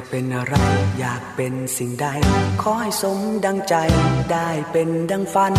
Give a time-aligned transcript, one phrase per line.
[0.00, 0.54] จะเป็นอะไร
[1.00, 2.06] อยากเป็นสิ่งใด
[2.62, 3.74] ขอให้สมดังใจ
[4.32, 5.54] ได้เป็นดังฝัน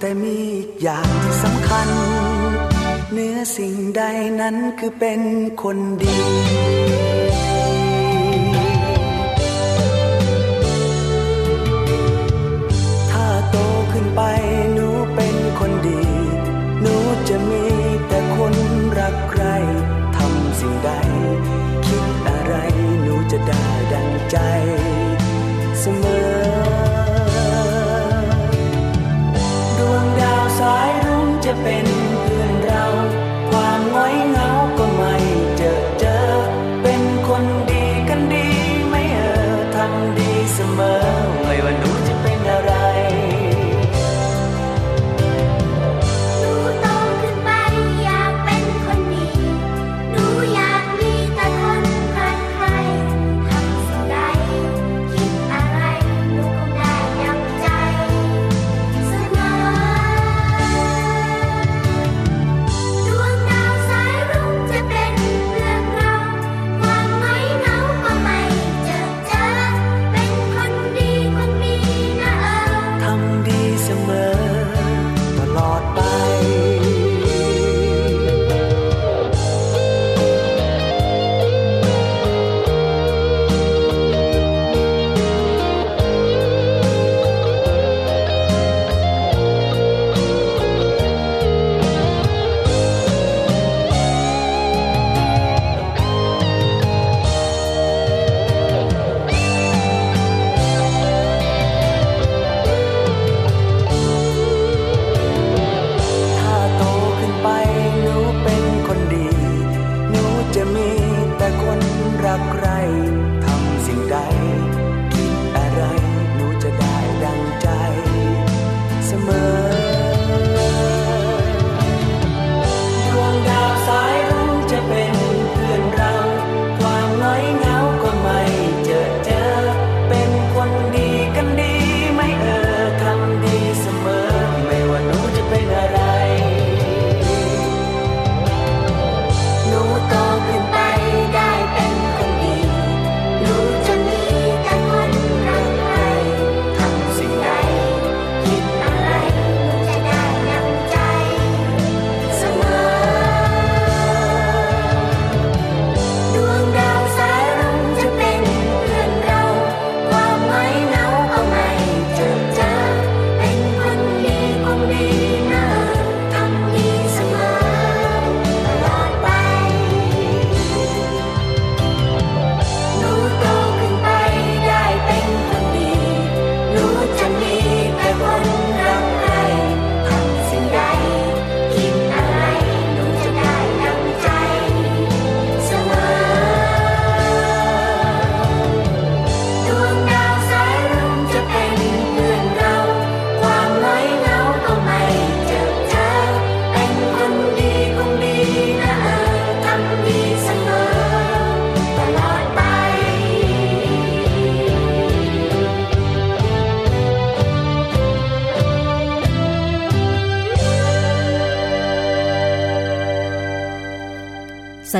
[0.00, 1.88] แต่มีอีกอย่างที่สำคัญ
[3.12, 4.02] เนื้อสิ่งใด
[4.40, 5.20] นั้นคือเป็น
[5.62, 6.18] คนดี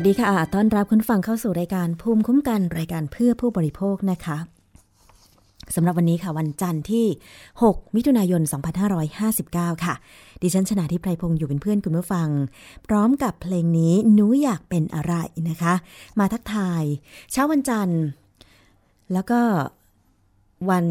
[0.00, 4.38] สวัสดีค่ะ ต้อนรับคุณฟังเข้าสู่รายการภูมิคุ้มกันรายการเพื่อผู้บริโภคนะคะ
[5.74, 7.06] สำหรับวันนี้ค่ะวันจันทร์ที่
[7.52, 8.42] 6 มิถุนายน
[9.12, 9.94] 2559 ค่ะ
[10.42, 12.28] ดิฉันชนะทิพไพรพงศ์อยู่เป็นเพื่อนคุณผู้ฟัง
[12.86, 15.14] พร้อมกับเพลงนี้หนูอยากเป็นอะไร
[15.48, 15.74] นะคะ
[16.18, 16.82] มาทักทาย
[17.32, 18.02] เช้าวันจันทร์
[19.12, 19.40] แล้วก็
[20.70, 20.86] วัน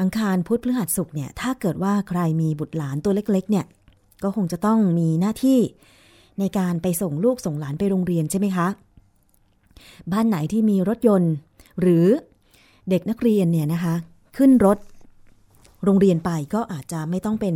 [0.00, 3.66] อังคารพุธพฤหัสศุกร์เนี่ยถ้าเกิดว่าใครมีบุตรหลานตัวเล็กๆ เนี่ย
[4.22, 5.60] ก็คงจะต้องมีหน้าที่
[6.38, 8.66] ในการไปส่งลูกส่งหลานไปโรงเรียนใช่ไหมคะ
[10.12, 11.32] บ้านไหนที่มีรถยนต์
[11.80, 12.06] หรือ
[12.90, 13.94] เด็กนักเรียนเนี่ยนะคะ
[14.36, 14.78] ขึ้นรถ
[15.84, 17.54] โรงเรียนไปก็อาจจะไม่ต้องเป็น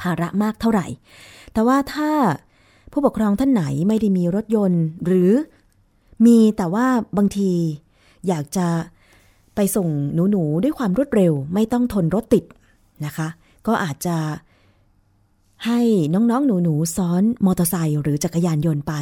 [0.00, 0.86] ภาระมากเท่าไหร่
[1.52, 2.10] แต่ว่าถ้า
[2.92, 5.30] ผู้ปกครองท่านไหนไม่ได้มีรถยนต์ หรือ
[6.26, 6.86] มีแต่ว่า
[7.16, 7.50] บางที
[8.28, 8.68] อยากจะ
[9.54, 9.88] ไปส่ง
[10.30, 12.44] หนู ๆ ด้วยความรวดเร็ว ไม่ต้องทนรถติด
[13.04, 13.28] นะคะ
[13.66, 14.16] ก็อาจจะ
[15.66, 15.80] ให้
[16.14, 18.92] น้องๆ หนูๆ ซ้อนมอเตอร์ไซค์หรือจักรยานยนต์ไป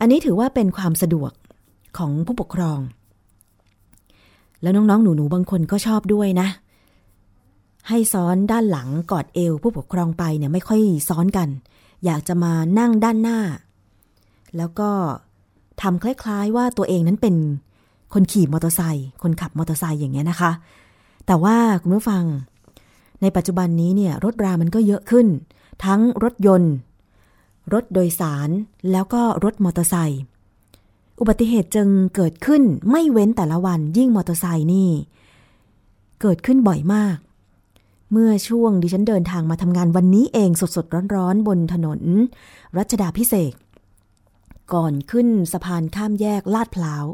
[0.00, 1.32] อันนี้ถือว่าเป็นความสะดวก
[1.98, 2.78] ของผู้ปกครอง
[4.62, 6.48] แล้วน้องๆ หนูๆ บางคนก็ชอบด้วยนะ
[7.88, 11.48] ให้ซ้อนด้านหลังกอดเอวผู้ปกครองไปเนี่ยไม่ค่อยซ้อนกัน
[12.04, 13.38] อยากจะมานั่งด้านหน้า
[14.56, 14.90] แล้วก็
[15.82, 17.34] ทำคล้ายๆ ว่าตัวเองนั้นเป็น
[18.14, 20.52] คนขี่มอเตอร์ไซค์คนขับมอเตอร์ไซค์อย่างเงี้ยนะคะ
[21.26, 22.22] แต่ว่าคุณผู้ฟัง
[23.22, 25.26] ในปัจจุบันนี้เนี่ยรถรามันก็เยอะขึ้น
[25.84, 26.72] ทั้งรถยนต์
[27.72, 28.48] รถโดยสาร
[28.90, 30.22] แล้วก็รถมอเตอร์ไซค์
[31.20, 34.90] อุบัติเหตุจึงเกิดขึ้นไม่เว้นแต่ละวันยิ่งมอเตอร์ไซค์นี่
[36.20, 37.16] เกิดขึ้นบ่อยมาก
[38.12, 42.00] เมื่อช่วงดิฉันเดินทางมาทำงานวันนี้เองสดๆร้อนๆ บนถนน
[42.78, 43.52] รัชดาพิเศษ
[44.72, 47.04] ก่อนขึ้นสะพานข้ามแยกลาดพร้าว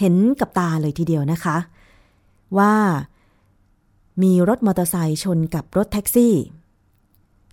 [0.00, 1.56] เห็นกับตาเลยทีเดียวนะคะ
[2.58, 2.74] ว่า
[4.22, 6.34] มีรถมอเตอร์ไซค์ชนกับรถแท็กซี่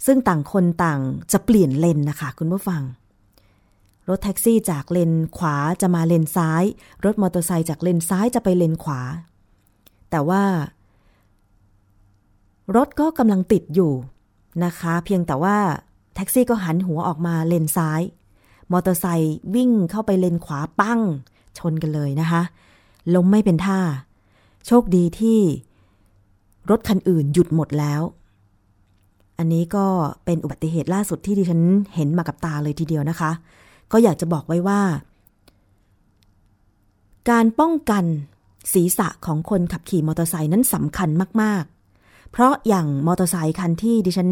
[0.05, 1.01] ซึ่งต่างคนต่าง
[1.31, 2.81] จะเปลี่ยนเลนนะคะคุณผู้ฟัง
[4.09, 6.63] รถแท็กซี่จากเลนขวาจะมาเลนซ้าย
[7.05, 9.01] รถมอเตอร์ไซค์จากเลนซ้ายจะไปเลนขวา
[10.09, 10.43] แต่ว่า
[12.75, 13.91] รถก็กำลังติดอยู่
[14.65, 15.57] นะคะ เพียงแต่ว่า
[16.15, 18.01] แท็กซี่ก็หันหัวออกมาเลนซ้าย
[18.71, 20.99] มอเตอร์ไซค์วิ่งเข้าไปเลนขวาปั้ง
[21.57, 22.41] ชนกันเลยนะคะ
[23.15, 23.79] ล้มไม่เป็นท่า
[24.67, 25.39] โชคดีที่
[26.69, 28.01] รถคันอื่นหยุดหมดแล้ว
[29.37, 29.85] อันนี้ก็
[30.25, 31.61] เป็นอุบัติเหตุล่าสุดที่ดิฉัน
[31.95, 33.31] เห็นมากับตาเลยทีเดียวนะคะ
[33.91, 34.81] ก็อยากจะบอกไว้ว่า
[37.29, 38.03] การป้องกัน
[38.73, 41.09] ศีรษะของคนขับขี่มอเตอร์ไซค์นั้นสำคัญ
[41.41, 41.63] มาก
[41.97, 44.29] ๆ เพราะอย่างมอเตอร์ไซค์คันที่ดิฉัน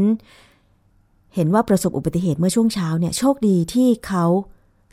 [1.36, 4.26] เห็นว่าประสบอุบัติเหตุเมื่อช่วงเช้าเนี่ยโชคดีที่เขา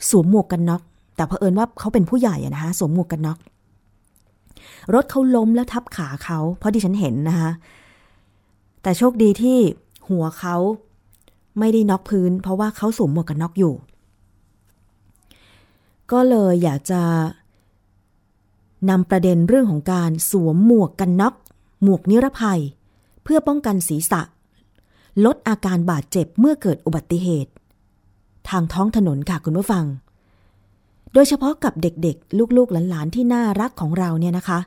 [0.09, 0.81] สวมหมวกกันน็อก
[1.15, 3.37] แต่เผอิญว่าเขาเป็นผู้ใหญ่อะนะคะสวมหมวกกันน็อก
[4.93, 7.51] รถเขาล้มแล้วทับขาเขาเพราะดิฉันเห็นนะคะ
[8.81, 9.57] แต่โชคดีที่
[10.09, 10.55] หัวเขา
[11.59, 13.73] ไม่ได้น็อกพื้น เพราะว่าเขาสวมหมวกกันน็อกอยู่
[16.11, 17.01] ก็เลยอยากจะ
[18.89, 21.33] นำประเด็นเรื่องของการสวมหมวกกันน็อก
[21.83, 22.61] หมวกนิรภัย
[23.23, 24.21] เพื่อป้องกันศีรษะ
[25.25, 27.51] ลดอาการบาดเจ็บเมื่อเกิดอุบัติเหตุ
[28.49, 29.85] ทางท้องถนนค่ะคุณผู้ฟัง
[31.13, 34.59] โดยเฉพาะกับเด็กๆ ลูกๆหลานๆที่น่ารักของเราเนี่ยนะคะ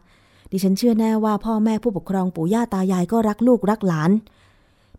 [0.50, 4.10] ดิฉันเชื่อแน่ว่าพ่อแม่ผู้ปกครองปู่ย่าตายายก็รักลูกรักหลาน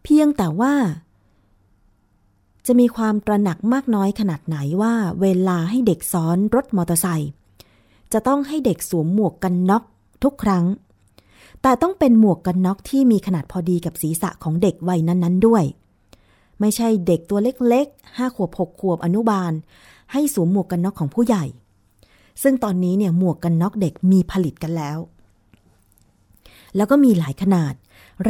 [0.03, 0.73] เพียงแต่ว่า
[2.67, 7.31] จะมีความตระหนักมากน้อยขนาดไหนว่าเวลาให้เด็กซ้อนรถมอเตอร์ไซค์
[8.13, 9.83] จะต้องให้เด็กสวมหมวกกันน็อก
[10.23, 10.65] ทุกครั้ง
[11.62, 15.63] แต่ต้องเป็นหมวกกันน็อกที่มีขนาดพอดีกับศีรษะของเด็กวัยนั้นๆด้วย
[16.59, 19.51] ไม่ใช่เด็กตัวเล็กๆห้าขวบหกขวบอนุบาล
[20.13, 21.46] ให้สวมหมวกกันน็อกของผู้ใหญ่
[22.43, 24.98] ซึ่งตอนนี้เนี่ยหมวกกันน็อกเด็กมีผลิตกันแล้ว
[26.75, 27.74] แล้วก็มีหลายขนาด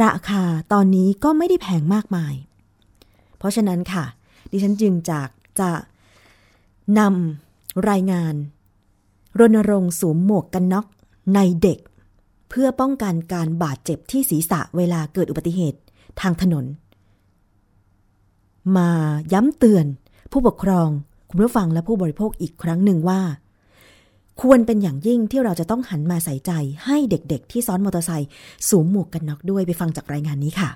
[0.02, 2.34] ราคาตอนนี้ก็ไม่ได้แพงมากมาย
[3.38, 4.04] เพราะฉะนั้นค่ะ
[4.50, 5.28] ดิฉันจึงจาก
[5.60, 5.70] จะ
[6.98, 8.34] นำรายงาน
[9.38, 10.86] รณรงค์สวมหมวกกันน็อก
[11.34, 11.78] ในเด็ก
[12.48, 15.80] เพื่อป้องกันการบาดเจ็บที่ศีรษะเวลาเกิดอุบัติเหตุ
[16.20, 16.64] ทางถนน
[18.76, 18.90] มา
[19.32, 19.86] ย้ำเตือน
[20.32, 20.88] ผู้ปกครอง
[21.36, 23.20] คุณผู้ฟังและผู้บริโภคอีกครั้งหนึ่งว่า
[24.42, 26.52] ควรเป็นอย่างยิ่งที่เราจะต้องหันมาใส่ใจ
[26.84, 28.28] ให้เด็กๆ ที่ซ้อนมอเตอร์ไซค์
[28.68, 30.70] สวมหมวกกันน็อกด้วยไปฟังจากรายงานนี้ค่ะ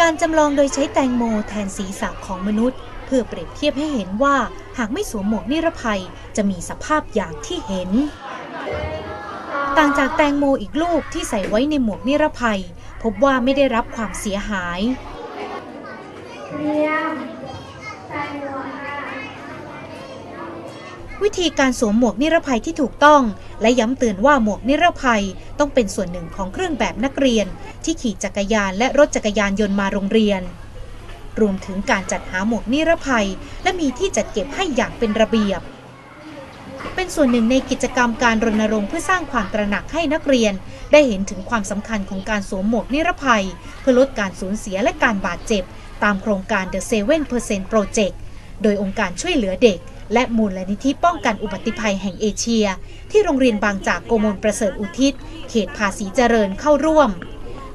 [0.00, 4.36] การจำลองโดยใช้แตงโมแทนศีรษะของมนุษย์ เพื่อเปรียบเทียบให้เห็นว่า
[4.78, 6.00] หากไม่สวมหมวกนิรภัย
[6.36, 7.90] จะมีสภาพอย่างที่เห็น
[9.78, 12.60] ต่างจากแตงโมอีกลูกที่ใส่ไว้ในหมวกนิรภัย
[13.02, 14.80] พบว่าไม่ได้รับความเสียหาย
[21.22, 23.22] วิธีการสวมหมวกนิรภัยที่ถูกต้อง
[23.60, 25.22] และย้ำเตือนว่าหมวกนิรภัย
[25.58, 27.46] ต้องเป็นส่วนหนึ่งของเครื่องแบบนักเรียน
[27.84, 30.42] ที่ขี่จักรยานและรถจักรยานยนต์มาโรงเรียน
[31.40, 33.26] รวมถึงการจัดหาหมวกนิรภัย
[33.62, 35.60] และมีที่จัดเก็บให้อย่างเป็นระเบียบ
[36.94, 40.52] เป็นส่วนหนึ่งในกิจกรรมการรณรงค์เพื่อสร้างความตระหนักให้นักเรียน
[40.92, 43.44] ได้เห็นถึงความสำคัญของการสวมหมวกนิรภัย
[43.80, 45.62] เพื่อลดการสูญเสียและการบาดเจ็บ
[46.04, 46.80] ตามโครงการ The
[47.30, 48.14] 7% Project
[48.62, 49.78] โดยองค์การช่วยเหลือเด็ก
[50.12, 52.66] และมูลนิธิป้องกันอุบัติภัยแห่งเอเชีย
[53.10, 55.12] ที่โรงเรียนบางจากโกมลประเสริฐอุทิศ
[55.48, 57.10] เขตภาษีเจริญเข้าร่วม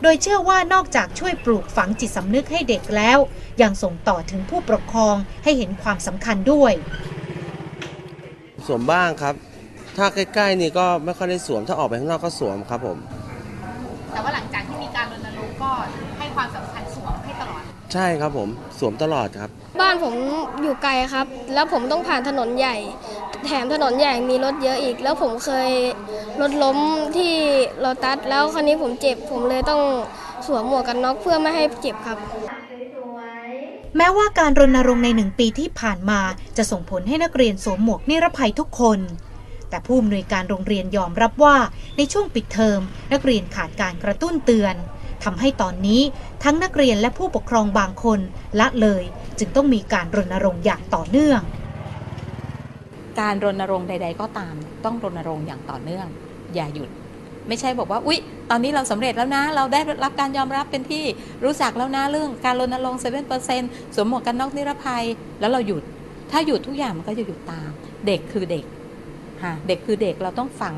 [0.02, 3.18] โดยเชื่อว่านอกจากช่วยปลูกฝังจิตสำนึกให้เด็กแล้ว
[3.62, 6.74] ยังส่งต่อถึงผู้ปกครองให้เห็นความสำคัญด้วย
[8.66, 9.36] สวมบ้างครับ
[9.98, 12.98] ถ้าใกล้ๆนี่ก็ไม่ค่อยได้สวม ถ้าออกไปข้างนอกก็สวมครับผม
[14.12, 15.72] แต่ว่าหลังจากที่มีการรณรงค์ก็
[16.18, 17.62] ให้ความสำคัญสวมให้ตลอด
[17.94, 18.50] ใช่ครับผม
[18.80, 19.50] สวมตลอดครับ
[19.80, 20.14] บ้านผม
[20.62, 22.76] อยู่ไกลครับ แล้วผมต้องผ่านถนนใหญ่
[23.46, 25.70] แถมถนนใหญ่มีรถเยอะอีก แล้วผมเคย
[26.42, 26.78] รถล้ม
[27.18, 27.34] ที่
[27.80, 29.82] โลตัสแล้วคราวนี้ผมเจ็บ ผมเลยต้อง
[30.48, 32.18] สวมหมวกกันน็อกเพื่อไม่ให้เจ็บครับ
[33.98, 36.20] แม้ว่าการรณรงค์ในหนึ่งปีที่ผ่านมา
[36.58, 39.00] จะส่งผลให้นักเรียนสวมหมวกนิรภัยทุกคน
[39.70, 41.56] แต่ผู้อำนวยการโรงเรียนยอมรับว่า
[41.98, 42.80] ในช่วงปิดเทอม
[43.14, 44.76] นักเรียนขาดการกระตุ้นเตือน
[45.24, 46.02] ทำให้ตอนนี้
[46.44, 48.20] ทั้งนักเรียนและผู้ปกครองบางคน
[48.60, 49.04] ละเลย
[49.40, 51.42] จึงต้องมีการรณรงค์อย่างต่อเนื่อง
[53.20, 54.56] การรณรงค์ใด ๆ ก็ตาม
[54.86, 56.08] ต้องรณรงค์อย่างต่อเนื่อง
[56.56, 56.90] อย่าหยุด
[57.48, 58.20] ไม่ใช่บอกว่าอุ๊ย
[58.50, 61.04] ตอนนี้เราสำเร็จแล้วนะ เราได้รับการยอมรับเป็นที่
[61.44, 65.04] รู้จักแล้วนะเรื่องการรณรงค์เซเว่นเปอร์เซ็นต์สวมหมวกกันน็อกนิรภัย
[65.40, 65.84] แล้วเราหยุด
[66.32, 67.70] ถ้าหยุดทุกอย่างมันก็จะหยุดตาม
[68.08, 68.66] เด็กคือเด็ก
[69.44, 70.78] ค่ะเด็กคือเด็กเราต้องฝัง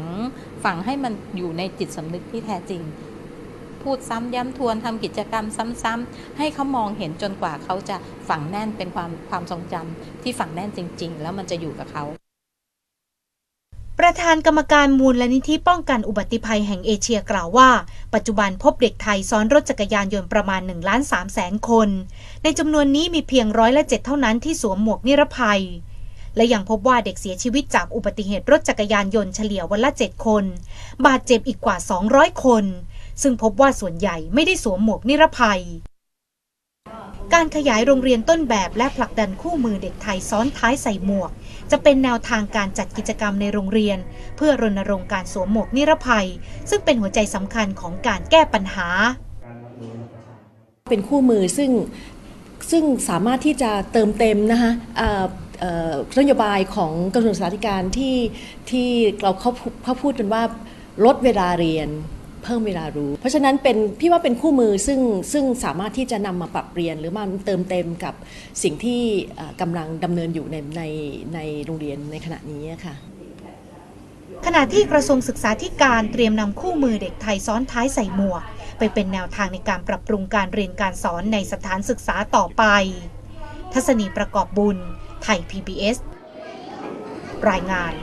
[0.64, 2.82] ฝังให้มันอยู่ในจิตสำนึกที่แท้จริง
[3.84, 5.46] พูดซ้ำย้ำทวนทำกิจกรรม
[5.84, 7.96] ซ้ำๆให้เขามองเห็นจนกว่าเขาจะ
[8.30, 12.06] ฝังแน่นเป็นความความทรงจำที่ฝังแน่นจริง ๆ แล้วมันจะอยู่กับเขา
[14.00, 17.70] ประธานกรรมการมูลและนิธิป้องกันอุบัติภัยแห่งเอเชียกล่าวว่า
[18.14, 21.90] ปัจจุบันพบเด็กไทยซ้อนรถจักรยานยนต์ประมาณ1ล้าน3แสนคน
[22.44, 25.62] ในจำนวนนี้มีเพียงร้อยละเจ็ดเท่านั้นที่สวมหมวกนิรภัย
[26.40, 30.44] และยังพบว่าเด็กเสียชีวิตจากอุบัติเหตุรถจักรยานยนต์เฉลี่ยวันละ 7 คน
[31.06, 31.78] บาดเจ็บอีกกว่า
[32.10, 32.66] 200 คน
[33.22, 35.62] ซึ่งพบว่าส่วนใหญ่ไม่ได้สวมหมวกนิรภัย
[37.34, 41.32] การขยายโรงเรียนต้นแบบและผลักดันคู่มือเด็กไทยซ้อนท้ายใส่หมวก
[41.72, 43.98] จะเป็นแนวทางการจัดกิจกรรมในโรงเรียน
[44.36, 46.28] เพื่อรณรงค์การสวมหมวกนิรภัย
[46.70, 48.88] ซึ่งเป็นหัวใจสำคัญของการแก้ปัญหา
[50.90, 51.72] เป็นคู่มือซึ่ง
[52.72, 55.26] ซึ่งสามารถที่จะเติมเต็มนะคะอ่อเอ่อ
[56.20, 58.18] นโยบายของกระทรวงศึกษาธิการที่
[58.70, 58.88] ที่
[59.22, 59.52] เราเขา
[59.84, 60.44] เขาพูดกันว่า
[61.06, 61.90] ลดเวลาเรียน
[62.44, 65.00] เพิ่มเวลารู้ เพราะฉะนั้นเป็นพี่ว่าเป็นคู่มือซึ่ง
[65.34, 68.14] ซึ่งสามารถที่จะนำมาปรับเปลี่ยน หรือมาเติมเต็มกับ
[68.64, 69.02] สิ่งที่
[69.36, 70.82] เอ่อกำลังดำเนินอยู่ในใน
[71.34, 72.96] ในโรงเรียนในขณะนี้ค่ะ
[74.46, 78.44] ขณะที่กระทรวงศึกษาธิการเตรียมนำคู่มือเด็กไทยซ้อนท้ายใส่หมวก
[78.80, 82.64] ไปเป็นแนวทางในการปรับปรุงการเรียนการสอนในสถานศึกษาต่อไป
[83.74, 84.78] ทัศนีประกอบบุญ
[85.24, 85.98] ไทย PBS
[87.50, 87.94] รายงาน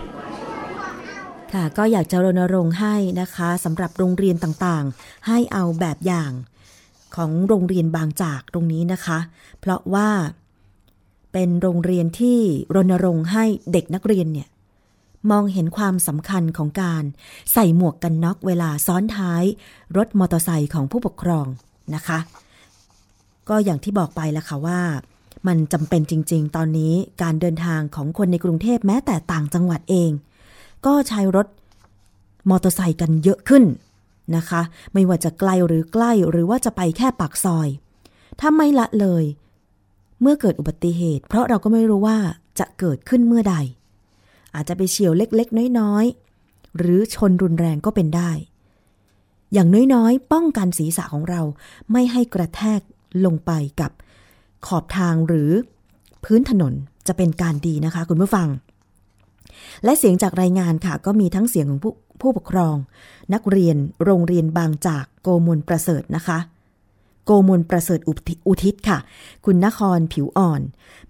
[1.53, 6.33] ค่ะก็อยากจะรณรงค์ให้นะคะสำหรับโรงเรียนต่างๆ ให้เอาแบบอย่าง
[7.17, 9.19] ของโรงเรียนบางจากตรงนี้นะคะ
[9.61, 10.09] เพราะว่า
[11.33, 12.39] เป็นโรงเรียนที่
[12.75, 14.49] รณรงค์ให้เด็กนักเรียนเนี่ย
[15.31, 17.05] มองเห็นความสำคัญของการ
[17.53, 19.45] ใส่หมวกกันน็อกเวลาซ้อนท้าย
[19.97, 21.47] รถมอเตอร์ไซค์ของผู้ปกครอง
[21.95, 22.19] นะคะ
[23.49, 24.81] ก็อย่างที่บอกไปแล้วค่ะว่า
[25.47, 30.11] มันจำเป็นจริง ๆ ตอนนี้การเดินทางของคนในกรุงเทพแม้แต่ต่างจังหวัดเอง
[30.87, 31.47] ก็ใช้รถ
[32.51, 33.65] มอเตอร์ไซค์กันเยอะขึ้น
[34.37, 34.63] นะคะ
[34.93, 37.69] ไม่ว่าจะไกลหรือใกล้หรือว่าจะไปแค่ปากซอย
[38.41, 39.25] ถ้าไม่ละเลย
[40.21, 42.19] เมื่อเกิดอุบัติเหตุ เพราะเราก็ไม่รู้ว่า
[42.59, 43.57] จะเกิดขึ้นเมื่อใด
[44.55, 48.31] อาจจะไปเฉียวเล็กๆ น้อยๆ หรือชนรุนแรงก็เป็นได้
[49.53, 51.43] อย่างน้อยๆ ป้องกันศีรษะของเรา
[51.93, 52.81] ไม่ให้กระแทก
[53.25, 53.91] ลงไปกับ
[54.67, 55.51] ขอบทางหรือ
[56.25, 56.75] พื้นถนน
[57.07, 58.49] จะเป็นการดีนะคะ คุณผู้ฟัง
[59.85, 62.77] และเสียงจากรายงานค่ะ ก็มีทั้งเสียงของผู้ผู้ปกครอง
[63.35, 66.39] นักเรียนโรงเรียนบางจากโกมลประเสริฐนะคะ
[67.25, 68.99] โกมลประเสริฐอุทิอุทิศค่ะ
[69.45, 70.63] คุณนครผิวอ่อน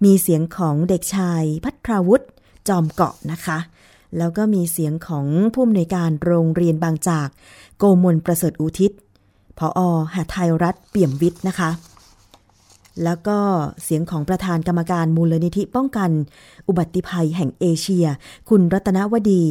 [0.04, 2.26] มีเสียงของเด็กชาย พัทราวุฒิ
[2.68, 3.58] จอมเกาะนะคะ
[4.18, 7.28] แล้วก็มีเสียงของผู้อำนวยการโรงเรียนบางจาก
[7.78, 8.90] โกมลประเสริฐอุทิศ
[9.58, 9.80] ผอ.
[10.14, 11.70] หทัยรัตน์ เปี่ยมวิทย์นะคะ
[13.04, 13.38] แล้วก็
[13.82, 16.10] เสียงของประธานกรรมการมูลนิธิป้องกัน
[16.68, 18.06] อุบัติภัยแห่งเอเชีย
[18.48, 19.44] คุณรัตนวดี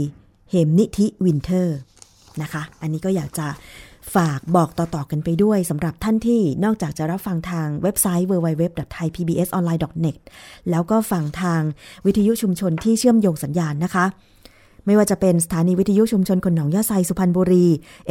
[0.50, 1.78] เหมนิธิวินเทอร์
[2.42, 3.48] นะคะ อันนี้ก็อยากจะ
[4.16, 10.18] ฝากบอกต่อ ๆ กันไปด้วยสำหรับท่านที่นอกจากจะรับฟังทางเว็บไซต์ www.thaipbsonline.net
[10.70, 11.62] แล้วก็ฟังทาง
[12.06, 14.06] วิทยุชุมชนที่เชื่อมโยงสัญญาณนะคะ
[14.86, 17.66] ไม่ว่าจะเป็นสถานีวิทยุชุมชนคนหนองยาไซสุพรรณบุรี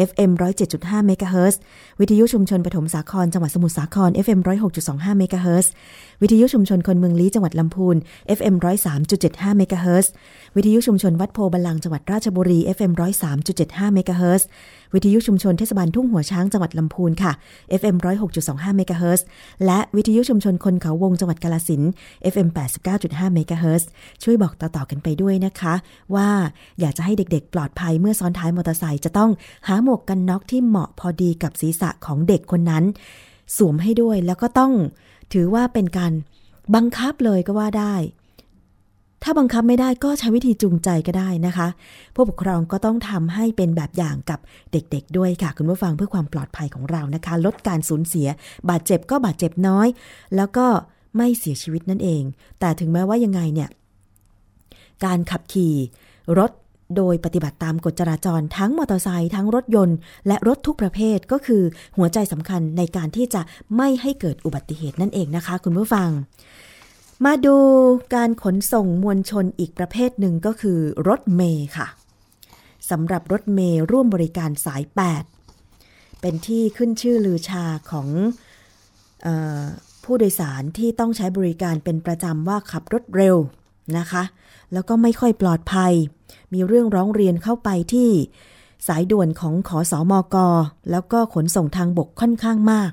[0.09, 0.31] FM
[0.69, 1.61] 107.5เมกะเฮิรตซ์
[2.01, 4.41] วิทยุชุมชนปฐมสาครจังหวัดสมุทรสาคร FM
[4.79, 5.73] 106.25เมกะเฮิรตซ์
[6.23, 7.97] วิทยุชุมชนคนเมืองลี้จังหวัดลำพูน
[8.39, 8.55] FM
[9.07, 10.13] 103.75เมกะเฮิรตซ์
[10.57, 12.93] วิทยุชุมชนวัดโพบาลังจังหวัดราชบุรี FM
[13.39, 14.49] 103.75เมกะเฮิรตซ์
[14.95, 17.33] วิทยุชุมชนเทศบาลทุ่งหัวช้างจังหวัดลำพูนค่ะ
[17.81, 17.97] FM
[18.37, 19.27] 106.25เมกะเฮิรตซ์
[19.67, 21.83] และวิทยุชุมชนคนเขาวงจังหวัดกาฬสินธุ์
[22.33, 22.49] FM
[22.91, 23.89] 89.5เมกะเฮิรตซ์
[24.23, 25.75] ช่วยบอกต่อๆกันไปด้วยนะคะ
[26.15, 26.29] ว่า
[26.81, 29.31] อยากจะให้เด็กๆ ปลอดภัยเมื่อซ้อนท้ายมอเตอร์ไซค์จะต้อง
[29.69, 32.85] หาหมวกกันน็อกที่เหมาะพอดีกับศีรษะของเด็กคนนั้น
[33.57, 34.73] สวมให้ด้วยแล้วก็ต้อง
[35.33, 36.13] ถือว่าเป็นการ
[36.75, 37.95] บังคับเลยก็ว่าได้
[39.25, 41.69] ถ้าบังคับไม่ได้ก็ใช้วิธีจูงใจก็ได้นะคะ
[42.15, 44.41] ผู้ปกครองก็ต้องทำให้เป็นแบบอย่างกับ
[44.73, 48.29] เด็กๆ ด้วยค่ะ คุณผู้ฟังเพื่อความปลอดภัยของเรานะคะ ลดการสูญเสีย
[48.71, 49.89] บาดเจ็บก็บาดเจ็บน้อย
[50.37, 50.67] แล้วก็
[51.17, 52.23] ไม่เสียชีวิตนั่นเอง
[52.61, 53.69] แต่ถึงแม้ว่ายังไงเนี่ย
[55.05, 55.75] การขับขี่
[56.39, 56.51] รถ
[56.97, 61.63] โดยปฏิบัติตามกฎจราจรทั้งมอเตอร์ไซค์ทั้งรถยนต์ และรถทุกประเภทก็คือ
[61.97, 63.43] หัวใจสำคัญในการที่จะ
[63.77, 66.09] ไม่ให้เกิดอุบัติเหตุนั่นเองนะคะ คุณผู้ฟัง
[67.25, 67.57] มาดู
[68.15, 70.79] การขนส่งมวลชนอีกประเภทหนึ่งก็คือ
[71.09, 71.89] รถเมย์ค่ะ
[72.91, 74.83] สำหรับรถเมย์ร่วมบริการสาย
[75.53, 78.09] 8 เป็นที่ขึ้นชื่อลือชาของ
[79.27, 79.29] อ
[79.63, 79.65] อ
[80.05, 83.37] ผู้โดยสารที่ต้องใช้บริการเป็นประจำว่าขับรถเร็ว
[83.99, 84.23] นะคะ
[84.73, 85.93] แล้วก็ไม่ค่อยปลอดภัย
[86.53, 88.11] มีเรื่องร้องเรียนเข้าไปที่
[88.89, 90.37] สายด่วนของขอสอมอก
[90.91, 92.93] แล้วก็ขนส่งทางบกค่อนข้างมาก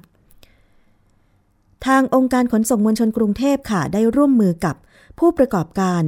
[1.86, 4.76] ทางองค์การขนส่งมวลชนกรุงเทพค่ะ ได้ร่วมมือกับ
[5.20, 6.04] ผู้ประกอบการ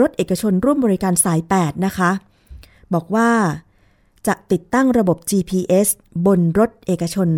[0.00, 2.10] รถเอกชนร่วมบริการสาย 8 นะคะ
[2.94, 3.30] บอกว่า
[4.26, 5.88] จะติดตั้งระบบ GPS
[6.26, 7.28] บนรถเอกชน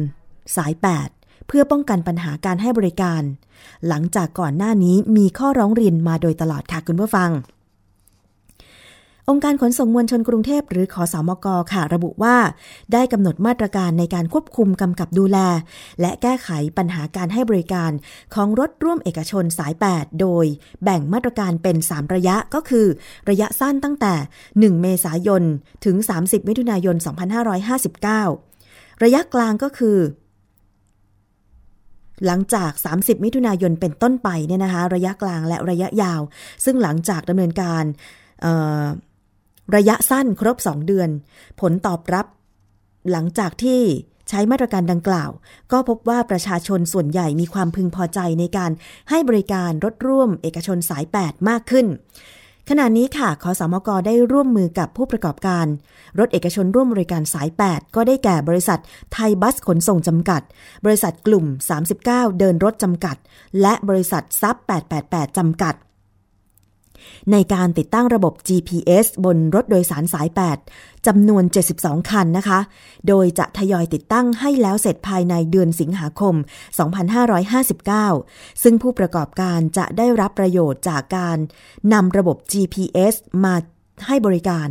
[0.57, 0.72] สาย
[1.11, 3.22] 8 เพื่อป้องกันปัญหาการให้บริการ
[3.88, 7.31] หลังจากก่อนหน้านี้มีข้อร้องเรียนมาโดยตลอดค่ะคุณผู้ฟัง
[9.30, 12.36] องค์การขนส่งมวลชนกรุงเทพหรือขอสอมกค่ะ ระบุว่า
[12.92, 15.38] ได้กำหนดมาตรการในการควบคุมกำกับดูแล
[16.00, 17.90] และแก้ไขปัญหาการให้บริการ
[18.34, 20.44] ของรถร่วมเอกชนสาย 8 โดย
[20.84, 22.86] แบ่งมาตรการเป็น 3 ระยะก็คือ
[23.30, 24.14] ระยะสั้นตั้งแต่
[24.48, 25.42] 1 เมษายน
[25.84, 26.96] ถึง 30 มิถุนายน
[28.20, 29.98] 2559 ระยะกลางก็คือ
[32.26, 36.20] หลังจาก 30 มิถุนายนเป็นต้นไปเนี่ยนะคะ ระยะกลางและระยะยาว
[36.64, 37.84] ซึ่งหลังจากดำเนินการ
[39.76, 41.09] ระยะสั้นครบ 2 เดือน
[41.61, 42.26] ผลตอบรับ
[43.11, 43.83] หลังจากที่
[44.28, 45.31] ใช้มาตรการดังกล่าว
[45.72, 48.70] ก็พบว่าประชาชนส่วนใหญ่มีความพึงพอใจในการ
[49.11, 51.87] ให้บริการรถร่วมเอกชนสาย 8 มากขึ้น
[52.68, 55.66] ขณะนี้ค่ะขอสมกได้ร่วมมือกับผู้ประกอบการ
[56.18, 58.81] รถเอกชนร่วมบริการสาย 8 ก็ได้แก่บริษัท
[59.12, 60.42] ไทยบัสขนส่งจำกัด
[60.85, 61.44] บริษัทกลุ่ม
[61.92, 63.16] 39 เดินรถจำกัด
[63.61, 64.57] และบริษัทซับ
[64.96, 65.74] 888จำกัด
[67.32, 70.28] ในการติดตั้งระบบ GPS บนรถโดยสารสาย
[70.66, 71.44] 8จำนวน
[71.76, 72.60] 72 คันนะคะ
[73.08, 76.34] โดยจะทยอยติดตั้งให้แล้วเสร็จภายในเดือนสิงหาคม
[77.28, 81.38] 2559 ซึ่งผู้ประกอบการจะได้รับประโยชน์จากการ
[81.92, 83.14] นำระบบ GPS
[83.44, 83.54] มา
[84.06, 84.68] ให้บริการ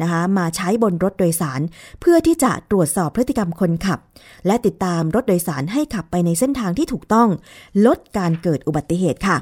[0.00, 1.60] นะคะมาใช้บนรถโดยสาร
[2.00, 3.98] เพื่อที่จะตรวจสอบพฤติกรรมคนขับ
[4.46, 7.28] และติดตามรถโดยสารให้ขับไปในเส้นทางที่ถูกต้อง
[7.86, 9.36] ลดการเกิดอุบัติเหตุค่ะ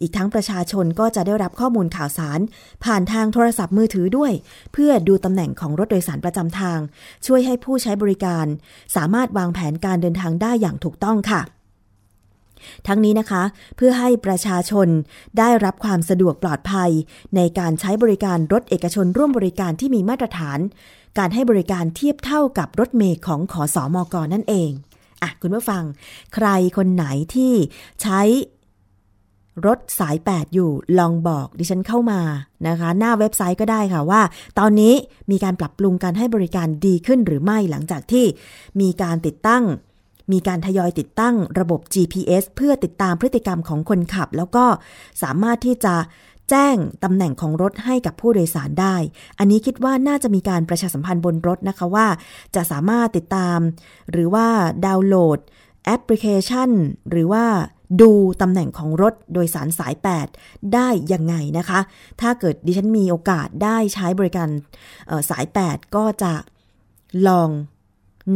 [0.00, 2.40] อีกทั้งประชาชนก็จะได้รับข้อมูลข่าวสาร
[2.84, 4.32] ผ่านทางโทรศัพท์มือถือด้วย
[4.72, 6.78] เพื่อดูตำแหน่งของรถโดยสารประจำทาง
[7.26, 8.46] ช่วยให้ผู้ใช้บริการ
[8.96, 11.40] สามารถวางแผนการเดินทางได้อย่างถูกต้องค่ะ
[12.86, 13.42] ทั้งนี้นะคะ
[13.76, 14.88] เพื่อให้ประชาชน
[15.38, 16.90] ได้รับความสะดวกปลอดภัย
[17.36, 20.58] ในการใช้บริการรถเอกชนร่วมบริการที่มีมาตรฐาน
[21.18, 24.70] การให้บริการเทียบเท่ากับรถเมย์ของขอสอมอกอนั่นเอง
[25.22, 25.82] อะคุณผู้ฟัง
[26.34, 27.52] ใครคนไหนที่
[28.02, 28.20] ใช้
[29.66, 32.20] รถสาย 8 อยู่ลองบอกดิฉันเข้ามา
[32.68, 34.22] นะคะ หน้าเว็บไซต์ก็ได้ค่ะว่า
[34.58, 34.94] ตอนนี้
[35.30, 38.26] มีการปรับปรุงการให้บริการดีขึ้นหรือไม่หลังจากที่
[38.80, 39.64] มีการติดตั้ง
[40.32, 44.64] มีการทยอยติดตั้งระบบ GPS เพื่อติดตามพฤติกรรมของคนขับ แล้วก็
[45.22, 45.94] สามารถที่จะ
[46.50, 48.96] แจ้งตำแหน่งของรถให้กับผู้โดยสารได้
[49.38, 52.06] อันนี้คิดว่าน่าจะมีการประชาสัมพันธ์บนรถนะคะว่า
[52.54, 53.58] จะสามารถติดตาม
[54.12, 54.46] หรือว่า
[54.86, 55.38] ดาวน์โหลด
[55.84, 56.70] แอปพลิเคชัน
[57.10, 57.44] หรือว่า
[58.02, 58.12] ดู
[58.42, 59.94] ตำแหน่งของรถโดยสารสาย
[60.32, 61.80] 8 ได้ยังไงนะคะ
[62.20, 64.48] ถ้าเกิดดิฉันมีโอกาสได้ใช้บริการ
[65.30, 66.32] สาย 8 ก็จะ
[67.28, 67.50] ลอง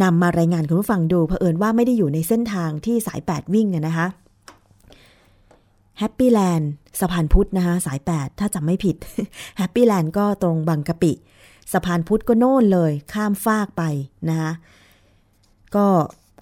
[0.03, 4.07] นำมารายงานคุณผู้ฟังดูเผอิญว่าไม่ได้อยู่ในเส้นทางที่สาย 8 วิ่งนะคะ
[5.99, 8.97] แฮปปี้แลนด์สะพานพุทธนะคะสาย 8 ถ้าจำไม่ผิด
[9.59, 11.13] แฮปปี้แลนด์ก็ตรงบางกะปิ
[11.73, 13.83] สะพานพุทธก็โน่นเลยข้ามฟากไป
[14.29, 14.53] นะคะ
[15.77, 15.87] ก็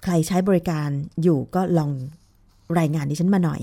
[0.03, 0.89] ใครใช้บริการ
[1.23, 1.91] อยู่ก็ลอง
[2.79, 3.59] รายงานดิฉันมาหน่อย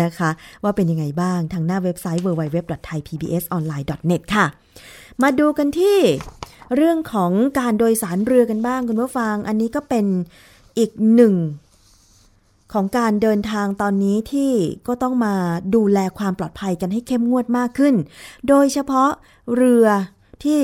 [0.00, 0.30] นะคะ
[0.62, 4.46] ว่าเป็นยังไงบ้างทางหน้าเว็บไซต์ www.thaipbsonline.net ค่ะ
[5.22, 5.98] มาดูกันที่
[6.74, 10.06] เรื่องของการโดยสารเรือกันบ้างคุณผู้ฟัง อันนี้ก็เป็น
[10.78, 11.34] อีกหนึ่ง
[12.72, 14.52] ของการเดินทางตอนนี้ที่
[14.86, 15.34] ก็ต้องมา
[15.74, 17.94] ดูแลความปลอดภัยกันให้เข้มงวดมากขึ้น
[18.48, 19.10] โดยเฉพาะ
[19.56, 19.86] เรือ
[20.44, 20.62] ที่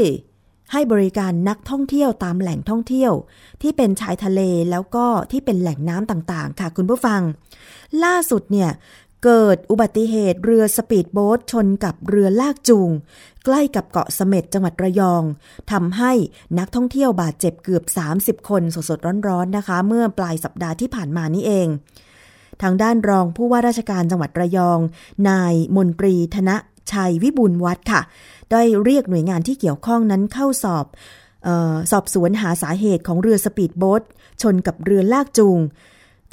[0.72, 3.12] ให้บริการนักท่องเที่ยวตามแหล่งท่องเที่ยว
[3.62, 7.20] ที่เป็นชายทะเลแล้วก็ที่เป็นแหล่งน้ำต่างๆ ค่ะคุณผู้ฟัง
[8.04, 8.70] ล่าสุดเนี่ย
[9.24, 12.90] เกิดอุบัติเหตุเรือสปีดโบ๊ทชนกับเรือลากจูง
[13.44, 15.22] ใกล้กับเกาะเสม็ดจังหวัดระยอง
[15.72, 16.12] ทำให้
[16.58, 17.84] นักท่องเที่ยวบาดเจ็บเกือบ
[18.40, 21.68] 30 คนสดๆร้อนๆนะคะ เมื่อปลายสัปดาห์ที่ผ่านมานี่เอง
[22.62, 24.78] ทางด้านรองผู้ว่าราชการจังหวัดระยอง
[25.28, 26.50] นายมนตรีธน
[26.92, 28.00] ชัยวิบูลวัฒน์ค่ะ
[28.50, 30.86] ได้เรียกหน่วยงานที่เกี่ยวข้องนั้นเข้าสอบ
[31.46, 34.02] ออสอบสวนหาสาเหตุของเรือสปีดโบ๊ท
[34.42, 35.58] ชนกับเรือลากจูง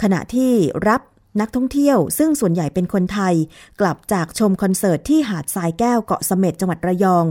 [0.01, 0.51] ขณะที่
[0.87, 1.01] รับ
[1.39, 3.33] นักท่องเที่ยว ซึ่งส่วนใหญ่เป็นคนไทย
[3.79, 7.25] กลับจากชมคอนเสิร์ตที่หาดทรายแก้วเกาะเสม็ดจังหวัดระยอง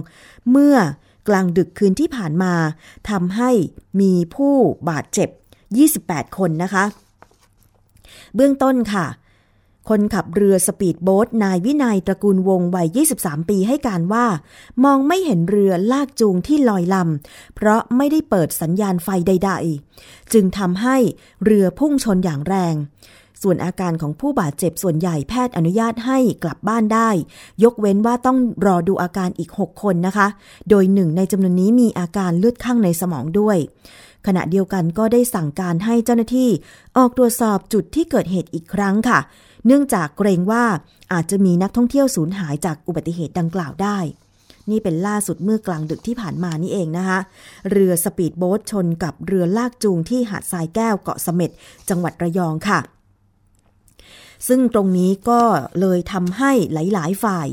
[0.50, 0.76] เมื่อ
[1.28, 2.54] กลางดึกคืนที่ผ่านมา
[3.10, 3.50] ทำให้
[4.00, 4.54] มีผู้
[4.88, 5.28] บาดเจ็บ
[5.84, 6.84] 28 คนนะคะ
[8.34, 9.06] เบื้องต้นค่ะ
[9.88, 14.26] คนขับเรือสปีดโบ๊ทนายวินัยตระกูลวงวัย 23 ปีให้การว่า
[14.84, 19.52] มองไม่เห็นเรือลากจูงที่ลอยลำ เพราะไม่ได้เปิดสัญญาณไฟใด
[19.92, 20.96] ๆ จึงทำให้
[21.44, 22.74] เรือพุ่งชนอย่างแรง
[23.48, 27.10] ส่วนอาการของผู้บาดเจ็บส่วนใหญ่แพทย์อนุญาตให้กลับบ้านได้
[27.64, 30.26] ยกเว้นว่าต้องรอดูอาการอีก 6 คนนะคะ
[30.68, 33.56] โดยหนึ่งในจำนวนนี้มีอาการเลือดข้างในสมองด้วย
[34.26, 36.50] ขณะเดียวกันก็ได้สั่งการให้เจ้าหน้าที่
[36.96, 39.18] ออกตรวจสอบจุดที่เกิดเหตุอีกครั้งค่ะ
[39.66, 40.64] เนื่องจากเกรงว่า
[41.12, 43.98] อาจจะมีนักท่องเที่ยวสูญหายจากอุบัติเหตุดังกล่าวได้
[44.70, 47.18] นี่เป็นล่าสุดเมื่อกลางดึกที่ผ่านมานี่เองนะคะ
[47.70, 51.50] เรือสปีดโบ๊ทชนกับเรือลากจูงที่หาดทรายแก้วเกาะเสม็ด
[51.88, 52.78] จังหวัดระยองค่ะ
[54.48, 55.40] ซึ่งตรงนี้ก็
[55.80, 57.48] เลยทำให้หลาย ๆ ฝ่าย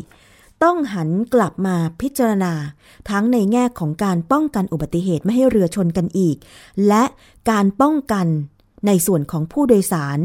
[0.63, 2.53] ต้องหันกลับมาพิจารณา
[3.09, 6.37] ทั้งในแง่ของการป้องกันอุบัติเหตุไม่ให้เรือชนกันอีก
[6.87, 7.03] และ
[7.49, 8.27] การป้องกัน
[8.87, 10.19] ในส่วนของผู้โดยสาร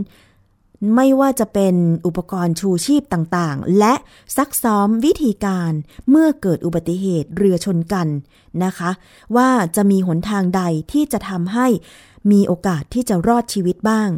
[0.95, 1.75] ไม่ว่าจะเป็น
[2.07, 3.95] อุปกรณ์ชูชีพต่างๆ และ
[4.37, 5.73] ซักซ้อมวิธีการ
[6.11, 8.09] เมื่อเกิดอุบัติเหตุเรือชนกัน
[8.65, 8.91] นะคะ
[9.37, 11.67] ว่าจะมีหนทางใดที่จะทำให้
[12.31, 14.11] มีโอกาสที่จะรอดชีวิตบ้าง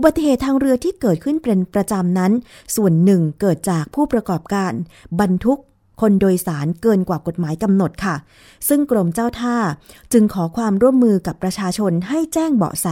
[0.00, 2.32] อุบัติเหตุทางเรือที่เกิดขึ้นเป็นประจำนั้น
[2.76, 4.72] ส่วนหนึ่งเกิดจากผู้ประกอบการ
[5.20, 5.58] บรรทุก
[6.00, 8.16] คนโดยสารเกินกว่ากฎหมายกำหนดค่ะ
[8.68, 9.56] ซึ่งกรมเจ้าท่า
[10.12, 12.86] จึงขอความร่วมมือกับประชาชนให้แจ้งเบาะแส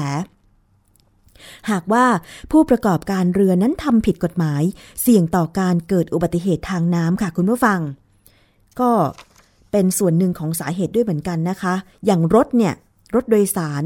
[1.71, 2.07] หากว่า
[2.51, 4.63] ผู้ประกอบการเรือนั้นทำผิดกฎหมาย
[5.03, 7.81] เสี่ยงต่อการเกิดอุบัติเหตุทางน้ำค่ะคุณผู้ฟัง
[8.81, 8.91] ก็
[9.71, 11.75] เป็นส่วนหนึ่งของสาเหตุด้วยเหมือนกันนะคะ
[12.07, 12.75] อย่างรถเนี่ย
[13.15, 13.85] รถโดยสาร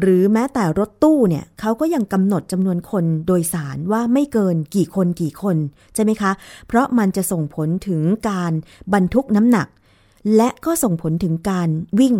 [0.00, 5.56] หรือแม้แต่รถตู้เนี่ยเขาก็ยังกำหนดจำนวนคนโดยสารว่าไม่เกินกี่คนกี่คน
[5.94, 6.32] ใช่ไหมคะ
[6.66, 8.52] เพราะมันจะส่งผลถึงการ
[8.94, 9.68] บรรทุกน้ำหนัก
[10.36, 11.68] และก็ส่งผลถึงการ
[12.00, 12.16] วิ่ง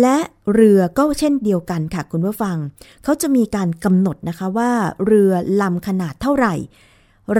[0.00, 0.18] และ
[0.52, 2.56] เรือก็เช่นเดียวกันค่ะคุณผู้ฟัง
[3.04, 4.70] เขาจะมีการกำหนดนะคะว่า
[5.06, 6.54] เรือลำขนาดเท่าไหร่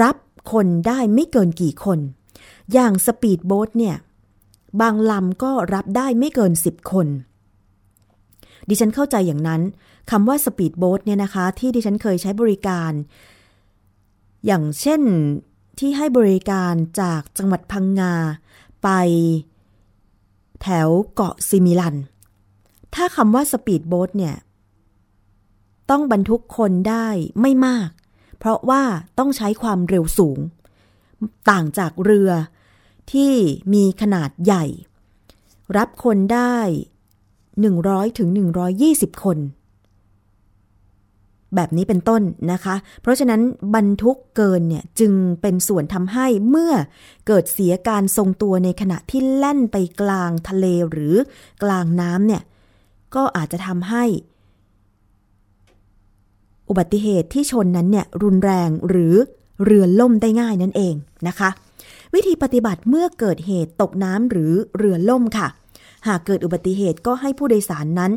[0.03, 0.17] รับ
[0.53, 1.99] คนได้ไม่เกินกี่คน
[2.73, 3.97] อย่างสปีดโบ๊ทเนี่ย
[4.81, 7.07] บางลำก็รับได้ไม่เกิน 10 คน
[8.69, 9.63] ดิฉันเข้าใจอย่างนั้น
[10.11, 12.93] คำว่าสปีดโบ๊ทเนี่ยนะคะ ที่ดิฉันเคยใช้บริการ
[14.47, 15.03] อย่างเช่น
[15.79, 18.15] ที่ให้บริการจากจังหวัดพังงา
[18.83, 18.89] ไป
[20.63, 21.97] แถวเกาะสิมิลัน
[22.95, 24.37] ถ้าคำว่าสปีดโบ๊ทเนี่ย
[25.91, 27.09] ต้องบรรทุกคนได้
[27.41, 27.91] ไม่มาก
[28.39, 28.83] เพราะว่า
[29.19, 30.39] ต้องใช้ความเร็วสูง
[31.51, 32.31] ต่างจากเรือ
[33.13, 33.33] ที่
[33.75, 34.65] มีขนาดใหญ่
[35.77, 36.59] รับคนได้
[37.67, 38.29] 100ถึง
[38.77, 39.39] 120 คน
[41.55, 43.41] แบบนี้เป็นต้นนะคะ เพราะฉะนั้น
[43.75, 46.73] บรรทุกเกินเนี่ยจึงเป็นส่วนทำให้เมื่อ
[47.27, 51.15] เกิดเสียการทรงตัวในขณะที่แล่นไปกลางทะเลหรือ
[51.63, 52.43] กลางน้ำเนี่ย
[53.15, 54.05] ก็อาจจะทำให้
[56.69, 59.15] อุบัติเหตุที่ชนนั้นเนี่ยรุนแรงหรือ
[59.65, 60.95] เรือล่มได้ง่ายนั่นเอง
[61.29, 61.51] นะคะ
[62.15, 65.49] วิธีปฏิบัติเมื่อเกิดเหตุตกน้ำหรือเรือล่มค่ะ
[66.09, 68.13] หากเกิดอุบัติเหตุก็ให้ผู้โดยสารนั้น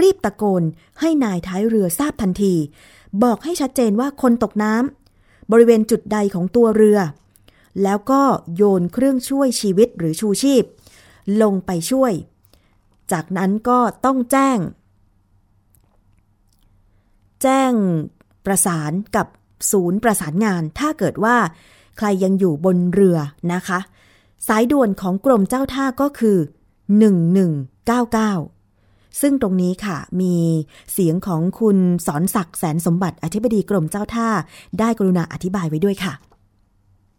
[0.00, 0.62] รีบตะโกน
[1.00, 2.54] ให้นายท้ายเรือทราบทันที
[3.22, 6.98] บอกให้ชัดเจนว่าคนตกน้ำบริเวณจุดใดของตัวเรือ
[7.82, 8.22] แล้วก็
[8.56, 10.64] โยนเครื่องช่วยชีวิตหรือชูชีพ
[11.42, 12.12] ลงไปช่วย
[13.12, 14.58] จากนั้นก็ต้องแจ้ง
[17.42, 17.72] แจ้ง
[18.46, 19.26] ประสานกับ
[19.70, 21.36] ศูนย์ประสานงาน ถ้าเกิดว่า
[21.98, 23.18] ใครยังอยู่บนเรือ
[23.52, 23.80] นะคะ
[24.48, 26.38] สายด่วนของกรมเจ้าท่าก็คือ
[26.90, 30.34] 1199 ซึ่งตรงนี้ค่ะ มี
[30.92, 34.28] เสียงของคุณสอนศักดิ์แสนสมบัติอธิบดีกรมเจ้าท่า
[34.78, 36.14] ได้กรุณาอธิบายไว้ด้วยค่ะ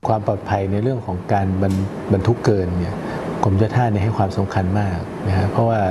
[0.08, 1.74] ความปลอดภัยในเรื่องของการบรร
[2.12, 2.96] บรทุกเกินเนี่ย
[3.44, 4.98] กรมเจ้าท่าเนี่ยให้ความสำคัญมาก
[5.28, 5.82] นะฮะเพราะว่า